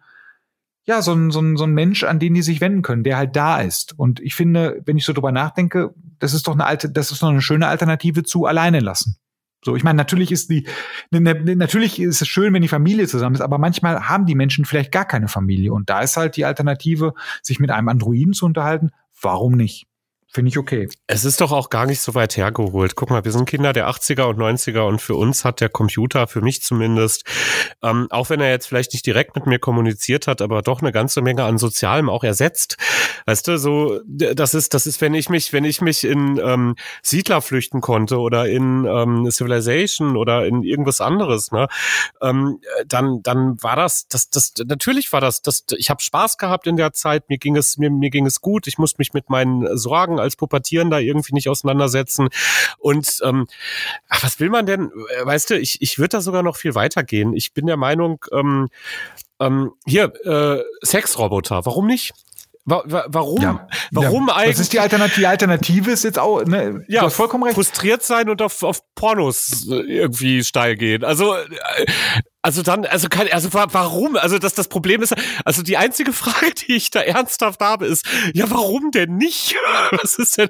ja, 0.85 1.01
so 1.01 1.13
ein, 1.13 1.31
so 1.31 1.39
ein, 1.39 1.57
so 1.57 1.63
ein 1.63 1.73
Mensch, 1.73 2.03
an 2.03 2.19
den 2.19 2.33
die 2.33 2.41
sich 2.41 2.61
wenden 2.61 2.81
können, 2.81 3.03
der 3.03 3.17
halt 3.17 3.35
da 3.35 3.61
ist. 3.61 3.97
Und 3.97 4.19
ich 4.19 4.35
finde, 4.35 4.81
wenn 4.85 4.97
ich 4.97 5.05
so 5.05 5.13
drüber 5.13 5.31
nachdenke, 5.31 5.93
das 6.19 6.33
ist 6.33 6.47
doch 6.47 6.53
eine 6.53 6.65
alte, 6.65 6.89
das 6.89 7.11
ist 7.11 7.23
doch 7.23 7.29
eine 7.29 7.41
schöne 7.41 7.67
Alternative 7.67 8.23
zu 8.23 8.45
alleine 8.45 8.81
lassen. 8.81 9.17
So, 9.65 9.75
ich 9.75 9.83
meine, 9.83 9.97
natürlich 9.97 10.31
ist 10.31 10.51
die, 10.51 10.67
ne, 11.09 11.21
ne, 11.21 11.55
natürlich 11.55 11.99
ist 11.99 12.21
es 12.21 12.27
schön, 12.27 12.53
wenn 12.53 12.61
die 12.61 12.67
Familie 12.67 13.07
zusammen 13.07 13.33
ist, 13.33 13.41
aber 13.41 13.57
manchmal 13.57 14.07
haben 14.07 14.27
die 14.27 14.35
Menschen 14.35 14.63
vielleicht 14.63 14.91
gar 14.91 15.05
keine 15.05 15.27
Familie. 15.27 15.73
Und 15.73 15.89
da 15.89 16.01
ist 16.01 16.17
halt 16.17 16.35
die 16.37 16.45
Alternative, 16.45 17.13
sich 17.41 17.59
mit 17.59 17.71
einem 17.71 17.89
Androiden 17.89 18.33
zu 18.33 18.45
unterhalten. 18.45 18.91
Warum 19.19 19.53
nicht? 19.53 19.87
Finde 20.35 20.49
ich 20.49 20.57
okay. 20.57 20.89
Es 21.07 21.23
ist 21.23 21.39
doch 21.39 21.53
auch 21.53 21.69
gar 21.69 21.85
nicht 21.85 22.01
so 22.01 22.13
weit 22.13 22.35
hergeholt. 22.35 22.97
Guck 22.97 23.09
mal, 23.09 23.23
wir 23.23 23.31
sind 23.31 23.45
Kinder 23.45 23.71
der 23.71 23.87
80er 23.87 24.23
und 24.23 24.37
90er 24.37 24.81
und 24.81 25.01
für 25.01 25.15
uns 25.15 25.45
hat 25.45 25.61
der 25.61 25.69
Computer, 25.69 26.27
für 26.27 26.41
mich 26.41 26.61
zumindest, 26.61 27.23
ähm, 27.81 28.07
auch 28.09 28.29
wenn 28.29 28.41
er 28.41 28.49
jetzt 28.49 28.67
vielleicht 28.67 28.91
nicht 28.91 29.05
direkt 29.05 29.37
mit 29.37 29.45
mir 29.45 29.59
kommuniziert 29.59 30.27
hat, 30.27 30.41
aber 30.41 30.61
doch 30.61 30.81
eine 30.81 30.91
ganze 30.91 31.21
Menge 31.21 31.45
an 31.45 31.57
Sozialem 31.57 32.09
auch 32.09 32.25
ersetzt. 32.25 32.75
Weißt 33.25 33.47
du, 33.47 33.57
so, 33.57 34.01
das 34.05 34.53
ist, 34.53 34.73
das 34.73 34.85
ist, 34.85 34.99
wenn 34.99 35.13
ich 35.13 35.29
mich, 35.29 35.53
wenn 35.53 35.63
ich 35.63 35.79
mich 35.79 36.03
in 36.03 36.37
ähm, 36.43 36.75
Siedler 37.01 37.41
flüchten 37.41 37.79
konnte 37.79 38.19
oder 38.19 38.49
in 38.49 38.83
ähm, 38.83 39.31
Civilization 39.31 40.17
oder 40.17 40.45
in 40.45 40.63
irgendwas 40.63 40.99
anderes, 40.99 41.53
ne, 41.53 41.69
ähm, 42.21 42.59
dann, 42.85 43.21
dann 43.23 43.63
war 43.63 43.77
das, 43.77 44.09
das, 44.09 44.29
das, 44.31 44.51
natürlich 44.67 45.13
war 45.13 45.21
das, 45.21 45.41
das, 45.41 45.63
ich 45.77 45.89
habe 45.89 46.01
Spaß 46.01 46.37
gehabt 46.37 46.67
in 46.67 46.75
der 46.75 46.91
Zeit, 46.91 47.29
mir 47.29 47.37
ging 47.37 47.55
es, 47.55 47.77
mir, 47.77 47.89
mir 47.89 48.09
ging 48.09 48.25
es 48.25 48.41
gut, 48.41 48.67
ich 48.67 48.77
musste 48.77 48.97
mich 48.99 49.13
mit 49.13 49.29
meinen 49.29 49.77
Sorgen 49.77 50.19
als 50.25 50.35
Pubertierender 50.35 50.99
irgendwie 50.99 51.33
nicht 51.33 51.49
auseinandersetzen. 51.49 52.29
Und 52.77 53.19
ähm, 53.23 53.47
ach, 54.09 54.23
was 54.23 54.39
will 54.39 54.49
man 54.49 54.65
denn? 54.65 54.91
Äh, 55.21 55.25
weißt 55.25 55.51
du, 55.51 55.59
ich, 55.59 55.81
ich 55.81 55.97
würde 55.97 56.17
da 56.17 56.21
sogar 56.21 56.43
noch 56.43 56.57
viel 56.57 56.75
weiter 56.75 57.03
gehen. 57.03 57.33
Ich 57.33 57.53
bin 57.53 57.65
der 57.65 57.77
Meinung, 57.77 58.23
ähm, 58.31 58.67
ähm, 59.39 59.71
hier, 59.85 60.13
äh, 60.25 60.63
Sexroboter, 60.85 61.65
warum 61.65 61.87
nicht? 61.87 62.13
Warum? 62.67 63.41
Ja. 63.41 63.67
Warum 63.91 64.27
ja. 64.27 64.35
eigentlich? 64.37 64.55
Was 64.55 64.61
ist 64.61 64.73
die 64.73 64.79
Alternative? 64.79 65.19
Die 65.19 65.27
Alternative 65.27 65.91
ist 65.91 66.03
jetzt 66.03 66.17
auch, 66.17 66.43
ne, 66.45 66.83
ja, 66.87 67.07
vollkommen 67.11 67.43
recht. 67.43 67.53
Frustriert 67.53 68.01
sein 68.01 68.27
und 68.27 68.41
auf, 68.41 68.63
auf 68.63 68.79
Pornos 68.95 69.67
irgendwie 69.67 70.43
steil 70.43 70.75
gehen. 70.75 71.03
Also, 71.03 71.35
äh, 71.35 71.85
Also 72.45 72.61
dann, 72.61 72.85
also 72.85 73.09
kann, 73.09 73.27
also 73.31 73.49
warum? 73.53 74.17
Also 74.17 74.37
das, 74.37 74.53
das 74.53 74.67
Problem 74.67 75.01
ist, 75.01 75.15
also 75.45 75.63
die 75.63 75.77
einzige 75.77 76.13
Frage, 76.13 76.53
die 76.53 76.75
ich 76.75 76.91
da 76.91 77.01
ernsthaft 77.01 77.59
habe, 77.59 77.87
ist, 77.87 78.05
ja, 78.35 78.47
warum 78.51 78.91
denn 78.91 79.17
nicht? 79.17 79.55
Was 79.91 80.19
ist 80.19 80.37
denn? 80.37 80.49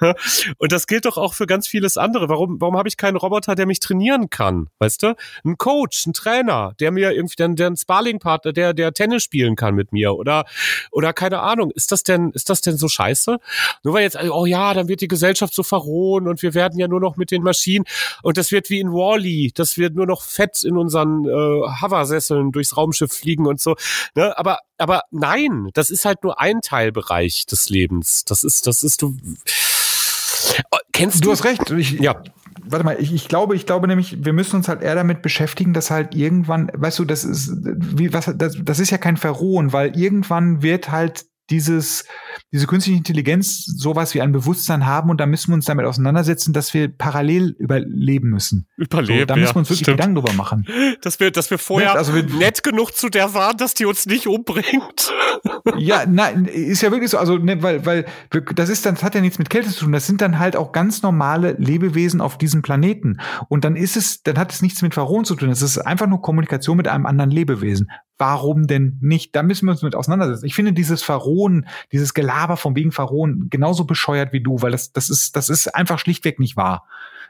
Und 0.58 0.72
das 0.72 0.88
gilt 0.88 1.04
doch 1.04 1.16
auch 1.16 1.34
für 1.34 1.46
ganz 1.46 1.68
vieles 1.68 1.96
andere. 1.96 2.28
Warum, 2.28 2.60
warum 2.60 2.76
habe 2.76 2.88
ich 2.88 2.96
keinen 2.96 3.16
Roboter, 3.16 3.54
der 3.54 3.66
mich 3.66 3.78
trainieren 3.78 4.30
kann? 4.30 4.66
Weißt 4.80 5.04
du? 5.04 5.14
Ein 5.44 5.56
Coach, 5.58 6.06
ein 6.06 6.12
Trainer, 6.12 6.72
der 6.80 6.90
mir 6.90 7.12
irgendwie, 7.12 7.36
der, 7.36 7.50
der 7.50 7.68
ein 7.68 7.76
Sparling-Partner, 7.76 8.52
der, 8.52 8.74
der 8.74 8.92
Tennis 8.92 9.22
spielen 9.22 9.54
kann 9.54 9.76
mit 9.76 9.92
mir 9.92 10.14
oder, 10.16 10.44
oder 10.90 11.12
keine 11.12 11.38
Ahnung. 11.38 11.70
Ist 11.70 11.92
das 11.92 12.02
denn, 12.02 12.32
ist 12.32 12.50
das 12.50 12.62
denn 12.62 12.76
so 12.76 12.88
scheiße? 12.88 13.38
Nur 13.84 13.94
weil 13.94 14.02
jetzt, 14.02 14.18
oh 14.20 14.44
ja, 14.44 14.74
dann 14.74 14.88
wird 14.88 15.02
die 15.02 15.08
Gesellschaft 15.08 15.54
so 15.54 15.62
verrohen 15.62 16.26
und 16.26 16.42
wir 16.42 16.54
werden 16.54 16.80
ja 16.80 16.88
nur 16.88 16.98
noch 16.98 17.16
mit 17.16 17.30
den 17.30 17.44
Maschinen 17.44 17.84
und 18.24 18.38
das 18.38 18.50
wird 18.50 18.70
wie 18.70 18.80
in 18.80 18.90
Wally, 18.92 19.52
das 19.54 19.78
wird 19.78 19.94
nur 19.94 20.06
noch 20.06 20.22
Fett 20.22 20.64
in 20.64 20.76
unseren 20.76 21.27
äh, 21.28 21.82
Hover-Sesseln 21.82 22.52
durchs 22.52 22.76
Raumschiff 22.76 23.12
fliegen 23.12 23.46
und 23.46 23.60
so. 23.60 23.76
Ne? 24.14 24.36
Aber, 24.38 24.58
aber 24.78 25.02
nein, 25.10 25.70
das 25.74 25.90
ist 25.90 26.04
halt 26.04 26.24
nur 26.24 26.40
ein 26.40 26.60
Teilbereich 26.60 27.46
des 27.46 27.68
Lebens. 27.68 28.24
Das 28.24 28.44
ist, 28.44 28.66
das 28.66 28.82
ist 28.82 29.02
du. 29.02 29.16
Oh, 30.70 30.78
kennst 30.92 31.20
du? 31.20 31.26
Du 31.26 31.32
hast 31.32 31.44
recht. 31.44 31.70
Ich, 31.70 31.92
ja 31.92 32.22
warte 32.70 32.84
mal, 32.84 32.96
ich, 32.98 33.12
ich 33.12 33.28
glaube, 33.28 33.56
ich 33.56 33.66
glaube 33.66 33.88
nämlich, 33.88 34.24
wir 34.24 34.32
müssen 34.32 34.56
uns 34.56 34.68
halt 34.68 34.82
eher 34.82 34.94
damit 34.94 35.22
beschäftigen, 35.22 35.72
dass 35.72 35.90
halt 35.90 36.14
irgendwann, 36.14 36.70
weißt 36.74 36.98
du, 36.98 37.04
das 37.04 37.24
ist, 37.24 37.52
wie, 37.62 38.12
was, 38.12 38.32
das, 38.36 38.58
das 38.62 38.78
ist 38.78 38.90
ja 38.90 38.98
kein 38.98 39.16
Verrohen, 39.16 39.72
weil 39.72 39.96
irgendwann 39.96 40.62
wird 40.62 40.90
halt 40.90 41.26
dieses, 41.50 42.04
diese 42.52 42.66
künstliche 42.66 42.98
Intelligenz 42.98 43.64
sowas 43.64 44.14
wie 44.14 44.20
ein 44.20 44.32
Bewusstsein 44.32 44.86
haben 44.86 45.10
und 45.10 45.20
da 45.20 45.26
müssen 45.26 45.48
wir 45.48 45.54
uns 45.54 45.64
damit 45.64 45.86
auseinandersetzen, 45.86 46.52
dass 46.52 46.74
wir 46.74 46.88
parallel 46.88 47.56
überleben 47.58 48.30
müssen. 48.30 48.66
Überleben. 48.76 49.20
So, 49.20 49.24
da 49.26 49.36
müssen 49.36 49.54
wir 49.54 49.58
uns 49.58 49.68
wirklich 49.68 49.80
stimmt. 49.80 49.98
Gedanken 49.98 50.14
drüber 50.16 50.32
machen. 50.32 50.66
Dass 51.02 51.20
wir, 51.20 51.30
dass 51.30 51.50
wir 51.50 51.58
vorher 51.58 51.94
also 51.94 52.14
wir, 52.14 52.24
nett 52.24 52.62
genug 52.62 52.92
zu 52.92 53.08
der 53.08 53.32
waren, 53.34 53.56
dass 53.56 53.74
die 53.74 53.86
uns 53.86 54.06
nicht 54.06 54.26
umbringt. 54.26 55.12
Ja, 55.76 56.04
nein, 56.06 56.46
ist 56.46 56.82
ja 56.82 56.90
wirklich 56.90 57.10
so, 57.10 57.18
also, 57.18 57.36
ne, 57.36 57.62
weil, 57.62 57.84
weil, 57.84 58.06
das 58.54 58.68
ist 58.68 58.86
dann, 58.86 58.94
das 58.94 59.04
hat 59.04 59.14
ja 59.14 59.20
nichts 59.20 59.38
mit 59.38 59.50
Kälte 59.50 59.68
zu 59.70 59.84
tun. 59.84 59.92
Das 59.92 60.06
sind 60.06 60.20
dann 60.20 60.38
halt 60.38 60.56
auch 60.56 60.72
ganz 60.72 61.02
normale 61.02 61.52
Lebewesen 61.52 62.20
auf 62.20 62.38
diesem 62.38 62.62
Planeten. 62.62 63.18
Und 63.48 63.64
dann 63.64 63.76
ist 63.76 63.96
es, 63.96 64.22
dann 64.22 64.38
hat 64.38 64.52
es 64.52 64.62
nichts 64.62 64.82
mit 64.82 64.94
Pharaonen 64.94 65.24
zu 65.24 65.34
tun. 65.34 65.50
Es 65.50 65.62
ist 65.62 65.78
einfach 65.78 66.06
nur 66.06 66.22
Kommunikation 66.22 66.76
mit 66.76 66.88
einem 66.88 67.06
anderen 67.06 67.30
Lebewesen. 67.30 67.88
Warum 68.18 68.66
denn 68.66 68.98
nicht? 69.00 69.34
Da 69.36 69.42
müssen 69.42 69.66
wir 69.66 69.72
uns 69.72 69.82
mit 69.82 69.94
auseinandersetzen. 69.94 70.44
Ich 70.44 70.54
finde 70.54 70.72
dieses 70.72 71.02
Pharaonen, 71.02 71.68
dieses 71.92 72.14
Gelaber 72.14 72.56
von 72.56 72.74
wegen 72.74 72.90
Pharaonen 72.90 73.48
genauso 73.48 73.84
bescheuert 73.84 74.32
wie 74.32 74.42
du, 74.42 74.60
weil 74.60 74.72
das, 74.72 74.92
das 74.92 75.08
ist, 75.08 75.36
das 75.36 75.48
ist 75.48 75.74
einfach 75.74 75.98
schlichtweg 75.98 76.40
nicht 76.40 76.56
wahr. 76.56 76.86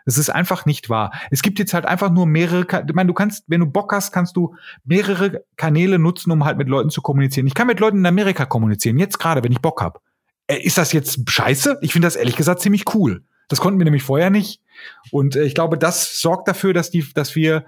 Es 0.06 0.16
ist 0.16 0.30
einfach 0.30 0.64
nicht 0.64 0.88
wahr. 0.88 1.12
Es 1.30 1.42
gibt 1.42 1.58
jetzt 1.58 1.74
halt 1.74 1.84
einfach 1.84 2.10
nur 2.10 2.24
mehrere, 2.24 2.62
ich 2.62 2.94
meine, 2.94 3.08
du 3.08 3.12
kannst, 3.12 3.44
wenn 3.46 3.60
du 3.60 3.66
Bock 3.66 3.92
hast, 3.92 4.10
kannst 4.10 4.36
du 4.36 4.54
mehrere 4.84 5.44
Kanäle 5.56 5.98
nutzen, 5.98 6.30
um 6.30 6.46
halt 6.46 6.56
mit 6.56 6.68
Leuten 6.68 6.88
zu 6.88 7.02
kommunizieren. 7.02 7.46
Ich 7.46 7.54
kann 7.54 7.66
mit 7.66 7.80
Leuten 7.80 7.98
in 7.98 8.06
Amerika 8.06 8.46
kommunizieren, 8.46 8.98
jetzt 8.98 9.18
gerade, 9.18 9.44
wenn 9.44 9.52
ich 9.52 9.60
Bock 9.60 9.82
hab. 9.82 10.00
Äh, 10.46 10.62
ist 10.62 10.78
das 10.78 10.92
jetzt 10.92 11.28
scheiße? 11.28 11.78
Ich 11.82 11.92
finde 11.92 12.06
das 12.06 12.16
ehrlich 12.16 12.36
gesagt 12.36 12.60
ziemlich 12.60 12.94
cool. 12.94 13.22
Das 13.48 13.60
konnten 13.60 13.78
wir 13.78 13.84
nämlich 13.84 14.02
vorher 14.02 14.30
nicht. 14.30 14.62
Und 15.10 15.36
äh, 15.36 15.44
ich 15.44 15.54
glaube, 15.54 15.78
das 15.78 16.20
sorgt 16.20 16.48
dafür, 16.48 16.72
dass 16.72 16.90
die, 16.90 17.06
dass 17.14 17.34
wir 17.34 17.64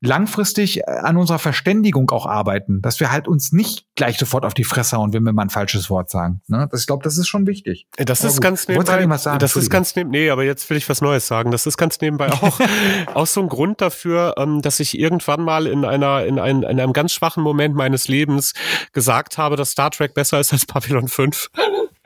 langfristig 0.00 0.80
äh, 0.80 0.82
an 0.84 1.16
unserer 1.16 1.38
Verständigung 1.38 2.10
auch 2.10 2.26
arbeiten, 2.26 2.80
dass 2.82 3.00
wir 3.00 3.12
halt 3.12 3.28
uns 3.28 3.52
nicht 3.52 3.86
gleich 3.94 4.18
sofort 4.18 4.44
auf 4.44 4.54
die 4.54 4.64
Fresse 4.64 4.96
hauen, 4.96 5.12
wenn 5.12 5.22
wir 5.22 5.32
mal 5.32 5.42
ein 5.42 5.50
falsches 5.50 5.90
Wort 5.90 6.10
sagen. 6.10 6.40
Ne? 6.46 6.68
Das, 6.70 6.80
ich 6.80 6.86
glaube, 6.86 7.02
das 7.04 7.18
ist 7.18 7.28
schon 7.28 7.46
wichtig. 7.46 7.86
Das 7.96 8.20
aber 8.20 8.28
ist 8.28 8.36
gut. 8.36 8.42
ganz 8.42 8.68
nebenbei. 8.68 9.16
Sagen? 9.18 9.38
Das 9.38 9.56
ist 9.56 9.70
ganz 9.70 9.94
neben, 9.96 10.10
nee, 10.10 10.30
aber 10.30 10.44
jetzt 10.44 10.68
will 10.70 10.76
ich 10.76 10.88
was 10.88 11.00
Neues 11.00 11.26
sagen. 11.26 11.50
Das 11.50 11.66
ist 11.66 11.76
ganz 11.76 12.00
nebenbei 12.00 12.32
auch, 12.32 12.60
auch 13.14 13.26
so 13.26 13.40
ein 13.42 13.48
Grund 13.48 13.80
dafür, 13.80 14.34
ähm, 14.38 14.62
dass 14.62 14.80
ich 14.80 14.98
irgendwann 14.98 15.42
mal 15.42 15.66
in 15.66 15.84
einer, 15.84 16.24
in, 16.24 16.38
ein, 16.38 16.62
in 16.62 16.80
einem 16.80 16.92
ganz 16.92 17.12
schwachen 17.12 17.42
Moment 17.42 17.74
meines 17.74 18.08
Lebens 18.08 18.54
gesagt 18.92 19.38
habe, 19.38 19.56
dass 19.56 19.72
Star 19.72 19.90
Trek 19.90 20.14
besser 20.14 20.40
ist 20.40 20.52
als 20.52 20.66
Babylon 20.66 21.08
5. 21.08 21.50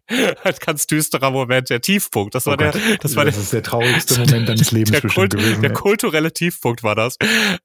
Ein 0.08 0.54
ganz 0.60 0.86
düsterer 0.86 1.30
Moment, 1.30 1.70
der 1.70 1.80
Tiefpunkt. 1.80 2.34
Das 2.34 2.46
war 2.46 2.54
oh 2.54 2.56
der, 2.56 2.72
das 3.00 3.16
war 3.16 3.24
das 3.24 3.34
der, 3.34 3.42
ist 3.42 3.52
der 3.52 3.62
traurigste 3.62 4.20
Moment 4.20 4.48
deines 4.48 4.70
Lebens 4.70 5.00
der, 5.00 5.10
Kult, 5.10 5.32
gewesen. 5.32 5.62
Der 5.62 5.72
kulturelle 5.72 6.32
Tiefpunkt 6.32 6.82
war 6.82 6.94
das. 6.94 7.16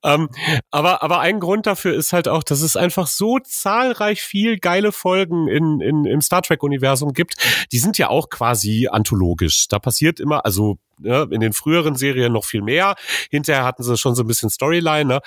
Ähm, 0.04 0.30
aber, 0.71 1.04
aber 1.04 1.19
ein 1.19 1.39
Grund 1.39 1.67
dafür 1.67 1.93
ist 1.93 2.13
halt 2.13 2.28
auch, 2.30 2.43
dass 2.43 2.62
es 2.62 2.78
einfach 2.78 3.08
so 3.08 3.39
zahlreich 3.39 4.21
viel 4.21 4.58
geile 4.58 4.91
Folgen 4.93 5.47
in, 5.49 5.82
in, 5.82 6.06
im 6.06 6.21
Star 6.21 6.41
Trek 6.41 6.63
Universum 6.63 7.13
gibt. 7.13 7.36
Die 7.71 7.80
sind 7.80 7.97
ja 7.97 8.10
auch 8.10 8.30
quasi 8.30 8.88
anthologisch. 8.89 9.67
Da 9.67 9.80
passiert 9.80 10.21
immer, 10.21 10.45
also 10.45 10.78
ne, 10.99 11.27
in 11.31 11.39
den 11.39 11.53
früheren 11.53 11.95
Serien 11.95 12.33
noch 12.33 12.45
viel 12.45 12.62
mehr. 12.62 12.95
Hinterher 13.29 13.63
hatten 13.63 13.83
sie 13.83 13.97
schon 13.97 14.15
so 14.15 14.23
ein 14.23 14.27
bisschen 14.27 14.49
Storyline. 14.49 15.05
Ne? 15.05 15.19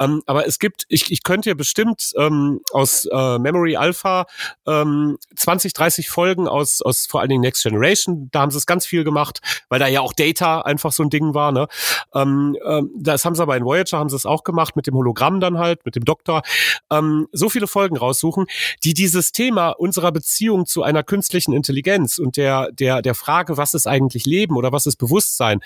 Ähm, 0.00 0.22
aber 0.26 0.46
es 0.46 0.58
gibt, 0.58 0.84
ich, 0.88 1.10
ich 1.10 1.22
könnte 1.22 1.50
ja 1.50 1.54
bestimmt 1.54 2.12
ähm, 2.16 2.60
aus 2.72 3.06
äh, 3.06 3.38
Memory 3.38 3.76
Alpha 3.76 4.26
ähm, 4.66 5.18
20, 5.36 5.72
30 5.72 6.08
Folgen 6.08 6.48
aus, 6.48 6.82
aus 6.82 7.06
vor 7.06 7.20
allen 7.20 7.28
Dingen 7.28 7.42
Next 7.42 7.62
Generation, 7.62 8.28
da 8.30 8.40
haben 8.40 8.50
sie 8.50 8.58
es 8.58 8.66
ganz 8.66 8.86
viel 8.86 9.04
gemacht, 9.04 9.40
weil 9.68 9.78
da 9.78 9.86
ja 9.86 10.00
auch 10.00 10.12
Data 10.12 10.60
einfach 10.60 10.92
so 10.92 11.02
ein 11.02 11.10
Ding 11.10 11.34
war. 11.34 11.52
Ne? 11.52 11.66
Ähm, 12.14 12.56
ähm, 12.64 12.90
das 12.96 13.24
haben 13.24 13.34
sie 13.34 13.42
aber 13.42 13.56
in 13.56 13.64
Voyager 13.64 13.98
haben 13.98 14.08
sie 14.08 14.16
es 14.16 14.26
auch 14.26 14.44
gemacht 14.44 14.76
mit 14.76 14.86
dem 14.86 14.94
Hologramm 14.94 15.40
dann 15.40 15.58
halt, 15.58 15.84
mit 15.84 15.96
dem 15.96 16.04
Doktor. 16.04 16.42
Ähm, 16.90 17.28
so 17.32 17.48
viele 17.48 17.66
Folgen 17.66 17.96
raussuchen, 17.96 18.46
die 18.82 18.94
dieses 18.94 19.32
Thema 19.32 19.70
unserer 19.70 20.12
Beziehung 20.12 20.66
zu 20.66 20.82
einer 20.82 21.02
künstlichen 21.02 21.52
Intelligenz 21.52 22.18
und 22.18 22.36
der, 22.36 22.70
der, 22.72 23.02
der 23.02 23.14
Frage, 23.14 23.56
was 23.56 23.74
ist 23.74 23.86
eigentlich 23.86 24.26
Leben 24.26 24.56
oder 24.56 24.72
was 24.72 24.86
ist 24.86 24.96
Bewusstsein, 24.96 25.13
Bewusstsein 25.14 25.60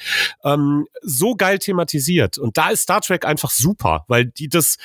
ähm, 0.44 0.86
so 1.02 1.34
geil 1.34 1.58
thematisiert. 1.58 2.36
Und 2.38 2.58
da 2.58 2.70
ist 2.70 2.82
Star 2.82 3.00
Trek 3.00 3.24
einfach 3.24 3.50
super, 3.50 4.04
weil 4.08 4.26
die 4.26 4.48
das 4.48 4.76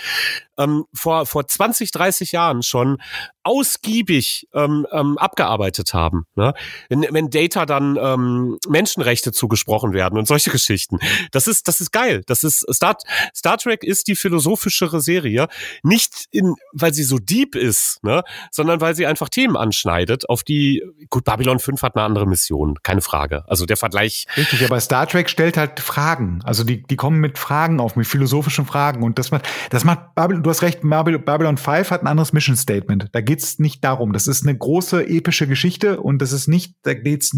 ähm, 0.58 0.86
vor, 0.94 1.26
vor 1.26 1.48
20, 1.48 1.92
30 1.92 2.32
Jahren 2.32 2.64
schon 2.64 2.98
ausgiebig 3.44 4.48
ähm, 4.54 4.88
ähm, 4.92 5.18
abgearbeitet 5.18 5.94
haben. 5.94 6.26
Ne? 6.36 6.54
Wenn, 6.90 7.06
wenn 7.12 7.30
Data 7.30 7.66
dann 7.66 7.98
ähm, 8.02 8.58
Menschenrechte 8.68 9.32
zugesprochen 9.32 9.94
werden 9.94 10.18
und 10.18 10.28
solche 10.28 10.50
Geschichten. 10.52 11.00
Das 11.32 11.48
ist, 11.48 11.68
das 11.68 11.82
ist 11.82 11.92
geil. 11.92 12.24
Das 12.26 12.44
ist 12.44 12.66
Star, 12.74 12.96
Star 13.36 13.58
Trek 13.58 13.84
ist 13.84 14.08
die 14.08 14.16
philosophischere 14.16 15.02
Serie. 15.02 15.48
Nicht 15.84 16.26
in, 16.32 16.56
weil 16.72 16.94
sie 16.94 17.04
so 17.04 17.20
deep 17.20 17.56
ist, 17.56 18.02
ne? 18.04 18.24
sondern 18.52 18.80
weil 18.82 18.96
sie 18.96 19.06
einfach 19.06 19.30
Themen 19.30 19.58
anschneidet, 19.58 20.30
auf 20.30 20.44
die, 20.44 20.84
gut, 21.10 21.26
Babylon 21.26 21.60
5 21.60 21.82
hat 21.82 21.96
eine 21.96 22.06
andere 22.06 22.26
Mission, 22.26 22.78
keine 22.82 23.02
Frage. 23.02 23.44
Also 23.48 23.66
der 23.66 23.78
Vergleich. 23.78 24.26
Richtig, 24.38 24.64
aber 24.64 24.80
Star 24.80 25.08
Trek 25.08 25.30
stellt 25.30 25.58
halt 25.58 25.80
Fragen. 25.80 26.40
Also 26.44 26.64
die, 26.64 26.84
die 26.84 26.96
kommen 26.96 27.20
mit 27.20 27.38
Fragen 27.38 27.80
auf, 27.80 27.96
mit 27.96 28.08
philosophischen 28.08 28.66
Fragen. 28.66 29.04
Und 29.04 29.20
das 29.20 29.32
macht, 29.32 29.48
das 29.70 29.84
macht 29.84 30.16
Babylon, 30.16 30.43
du 30.44 30.50
hast 30.50 30.62
recht, 30.62 30.82
Babylon 30.82 31.58
5 31.58 31.92
hat 31.92 32.02
ein 32.02 32.08
anderes 32.08 32.34
Mission 32.34 32.56
Statement. 32.56 33.10
Da 33.12 33.22
geht's 33.22 33.60
nicht 33.60 33.84
darum. 33.84 34.14
Das 34.14 34.28
ist 34.28 34.46
eine 34.46 34.58
große 34.58 35.08
epische 35.08 35.48
Geschichte 35.48 36.00
und 36.02 36.22
das 36.22 36.32
ist 36.32 36.48
nicht, 36.48 36.76
da 36.84 36.94
geht's 36.94 37.38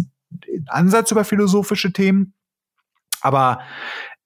Ansatz 0.67 1.11
über 1.11 1.23
philosophische 1.23 1.93
Themen. 1.93 2.33
Aber 3.21 3.59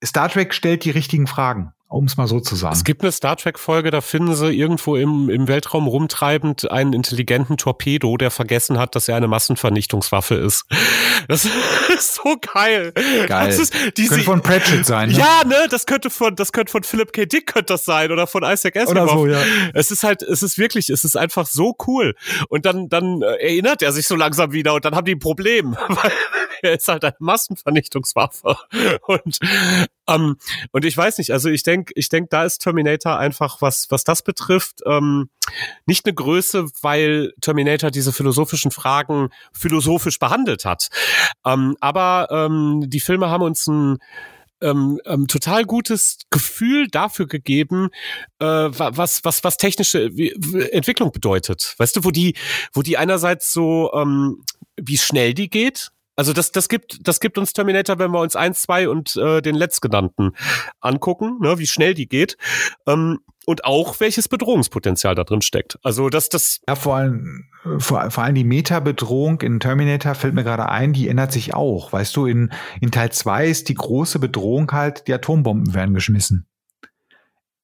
Star 0.04 0.28
Trek 0.28 0.54
stellt 0.54 0.84
die 0.84 0.90
richtigen 0.90 1.26
Fragen 1.26 1.72
um 1.90 2.04
es 2.04 2.16
mal 2.16 2.28
so 2.28 2.38
zu 2.38 2.54
sagen. 2.54 2.72
Es 2.72 2.84
gibt 2.84 3.02
eine 3.02 3.10
Star 3.10 3.36
Trek-Folge, 3.36 3.90
da 3.90 4.00
finden 4.00 4.34
sie 4.36 4.52
irgendwo 4.52 4.94
im, 4.94 5.28
im 5.28 5.48
Weltraum 5.48 5.88
rumtreibend 5.88 6.70
einen 6.70 6.92
intelligenten 6.92 7.56
Torpedo, 7.56 8.16
der 8.16 8.30
vergessen 8.30 8.78
hat, 8.78 8.94
dass 8.94 9.08
er 9.08 9.16
eine 9.16 9.26
Massenvernichtungswaffe 9.26 10.36
ist. 10.36 10.66
Das 11.26 11.44
ist 11.94 12.14
so 12.14 12.36
geil. 12.40 12.92
Geil. 13.26 13.46
Das 13.48 13.58
ist 13.58 13.74
diese, 13.96 14.10
könnte 14.10 14.24
von 14.24 14.40
Pratchett 14.40 14.86
sein. 14.86 15.10
Ne? 15.10 15.18
Ja, 15.18 15.42
ne, 15.44 15.66
das 15.68 15.84
könnte 15.84 16.10
von, 16.10 16.36
das 16.36 16.52
könnte 16.52 16.70
von 16.70 16.84
Philip 16.84 17.12
K. 17.12 17.26
Dick 17.26 17.48
könnte 17.48 17.72
das 17.72 17.84
sein 17.84 18.12
oder 18.12 18.28
von 18.28 18.44
Isaac 18.44 18.76
Asimov. 18.76 19.12
Oder 19.12 19.12
so, 19.12 19.26
ja. 19.26 19.42
Es 19.74 19.90
ist 19.90 20.04
halt, 20.04 20.22
es 20.22 20.44
ist 20.44 20.58
wirklich, 20.58 20.90
es 20.90 21.02
ist 21.02 21.16
einfach 21.16 21.46
so 21.48 21.74
cool. 21.88 22.14
Und 22.48 22.66
dann, 22.66 22.88
dann 22.88 23.22
äh, 23.22 23.34
erinnert 23.42 23.82
er 23.82 23.90
sich 23.90 24.06
so 24.06 24.14
langsam 24.14 24.52
wieder 24.52 24.74
und 24.74 24.84
dann 24.84 24.94
haben 24.94 25.06
die 25.06 25.16
ein 25.16 25.18
Problem, 25.18 25.76
weil 25.88 26.12
er 26.62 26.74
ist 26.74 26.86
halt 26.86 27.04
eine 27.04 27.14
Massenvernichtungswaffe. 27.18 28.56
Und, 29.06 29.40
ähm, 30.10 30.36
und 30.72 30.84
ich 30.84 30.96
weiß 30.96 31.18
nicht, 31.18 31.32
also 31.32 31.48
ich 31.48 31.62
denke, 31.62 31.92
ich 31.96 32.08
denke, 32.08 32.28
da 32.30 32.44
ist 32.44 32.58
Terminator 32.58 33.18
einfach, 33.18 33.62
was, 33.62 33.90
was 33.90 34.04
das 34.04 34.22
betrifft, 34.22 34.80
ähm, 34.86 35.30
nicht 35.86 36.04
eine 36.04 36.14
Größe, 36.14 36.66
weil 36.82 37.32
Terminator 37.40 37.90
diese 37.90 38.12
philosophischen 38.12 38.70
Fragen 38.70 39.30
philosophisch 39.52 40.18
behandelt 40.18 40.64
hat. 40.64 40.88
Ähm, 41.46 41.76
aber 41.80 42.28
ähm, 42.30 42.84
die 42.86 43.00
Filme 43.00 43.30
haben 43.30 43.42
uns 43.42 43.66
ein 43.66 43.98
ähm, 44.62 45.00
ähm, 45.06 45.26
total 45.26 45.64
gutes 45.64 46.18
Gefühl 46.30 46.88
dafür 46.88 47.26
gegeben, 47.26 47.88
äh, 48.40 48.44
was 48.44 49.24
was 49.24 49.42
was 49.42 49.56
technische 49.56 50.10
Entwicklung 50.70 51.12
bedeutet. 51.12 51.74
Weißt 51.78 51.96
du, 51.96 52.04
wo 52.04 52.10
die 52.10 52.36
wo 52.72 52.82
die 52.82 52.98
einerseits 52.98 53.52
so 53.52 53.90
ähm, 53.94 54.44
wie 54.76 54.98
schnell 54.98 55.34
die 55.34 55.48
geht, 55.48 55.92
also 56.20 56.34
das, 56.34 56.52
das 56.52 56.68
gibt, 56.68 57.08
das 57.08 57.18
gibt 57.18 57.38
uns 57.38 57.54
Terminator, 57.54 57.98
wenn 57.98 58.10
wir 58.10 58.20
uns 58.20 58.36
eins, 58.36 58.60
zwei 58.60 58.90
und 58.90 59.16
äh, 59.16 59.40
den 59.40 59.54
letztgenannten 59.54 60.32
angucken, 60.78 61.38
ne, 61.40 61.58
wie 61.58 61.66
schnell 61.66 61.94
die 61.94 62.10
geht. 62.10 62.36
Ähm, 62.86 63.20
und 63.46 63.64
auch 63.64 64.00
welches 64.00 64.28
Bedrohungspotenzial 64.28 65.14
da 65.14 65.24
drin 65.24 65.40
steckt. 65.40 65.78
Also 65.82 66.10
dass 66.10 66.28
das. 66.28 66.60
Ja, 66.68 66.74
vor 66.76 66.96
allem, 66.96 67.46
vor, 67.78 68.10
vor 68.10 68.22
allem 68.22 68.34
die 68.34 68.44
Meta-Bedrohung 68.44 69.40
in 69.40 69.60
Terminator 69.60 70.14
fällt 70.14 70.34
mir 70.34 70.44
gerade 70.44 70.68
ein, 70.68 70.92
die 70.92 71.08
ändert 71.08 71.32
sich 71.32 71.54
auch. 71.54 71.90
Weißt 71.90 72.14
du, 72.14 72.26
in, 72.26 72.52
in 72.82 72.90
Teil 72.90 73.12
zwei 73.12 73.46
ist 73.46 73.70
die 73.70 73.74
große 73.74 74.18
Bedrohung 74.18 74.70
halt, 74.72 75.08
die 75.08 75.14
Atombomben 75.14 75.72
werden 75.72 75.94
geschmissen. 75.94 76.46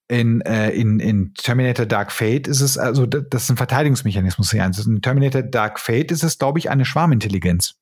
in, 0.08 0.40
äh, 0.40 0.70
in, 0.70 0.98
in 0.98 1.34
Terminator 1.34 1.84
Dark 1.84 2.10
Fate 2.10 2.48
ist 2.48 2.62
es, 2.62 2.78
also 2.78 3.04
das 3.04 3.42
ist 3.42 3.50
ein 3.50 3.58
Verteidigungsmechanismus 3.58 4.50
in 4.54 5.02
Terminator 5.02 5.42
Dark 5.42 5.78
Fate 5.78 6.10
ist 6.10 6.24
es, 6.24 6.38
glaube 6.38 6.58
ich, 6.58 6.70
eine 6.70 6.86
Schwarmintelligenz. 6.86 7.74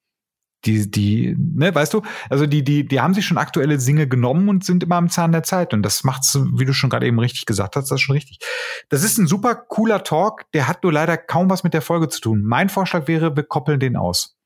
Die, 0.66 0.90
die, 0.90 1.36
ne, 1.38 1.74
weißt 1.74 1.94
du, 1.94 2.02
also 2.30 2.46
die, 2.46 2.64
die, 2.64 2.86
die 2.86 3.00
haben 3.00 3.14
sich 3.14 3.26
schon 3.26 3.38
aktuelle 3.38 3.78
Singe 3.78 4.08
genommen 4.08 4.48
und 4.48 4.64
sind 4.64 4.82
immer 4.82 4.96
am 4.96 5.08
Zahn 5.08 5.32
der 5.32 5.42
Zeit. 5.42 5.74
Und 5.74 5.82
das 5.82 6.04
macht's, 6.04 6.38
wie 6.54 6.64
du 6.64 6.72
schon 6.72 6.90
gerade 6.90 7.06
eben 7.06 7.18
richtig 7.18 7.46
gesagt 7.46 7.76
hast, 7.76 7.90
das 7.90 7.96
ist 7.96 8.02
schon 8.02 8.14
richtig. 8.14 8.38
Das 8.88 9.02
ist 9.02 9.18
ein 9.18 9.26
super 9.26 9.54
cooler 9.54 10.02
Talk, 10.02 10.50
der 10.52 10.68
hat 10.68 10.82
nur 10.82 10.92
leider 10.92 11.16
kaum 11.16 11.50
was 11.50 11.64
mit 11.64 11.74
der 11.74 11.82
Folge 11.82 12.08
zu 12.08 12.20
tun. 12.20 12.42
Mein 12.44 12.68
Vorschlag 12.68 13.08
wäre, 13.08 13.36
wir 13.36 13.44
koppeln 13.44 13.80
den 13.80 13.96
aus. 13.96 14.36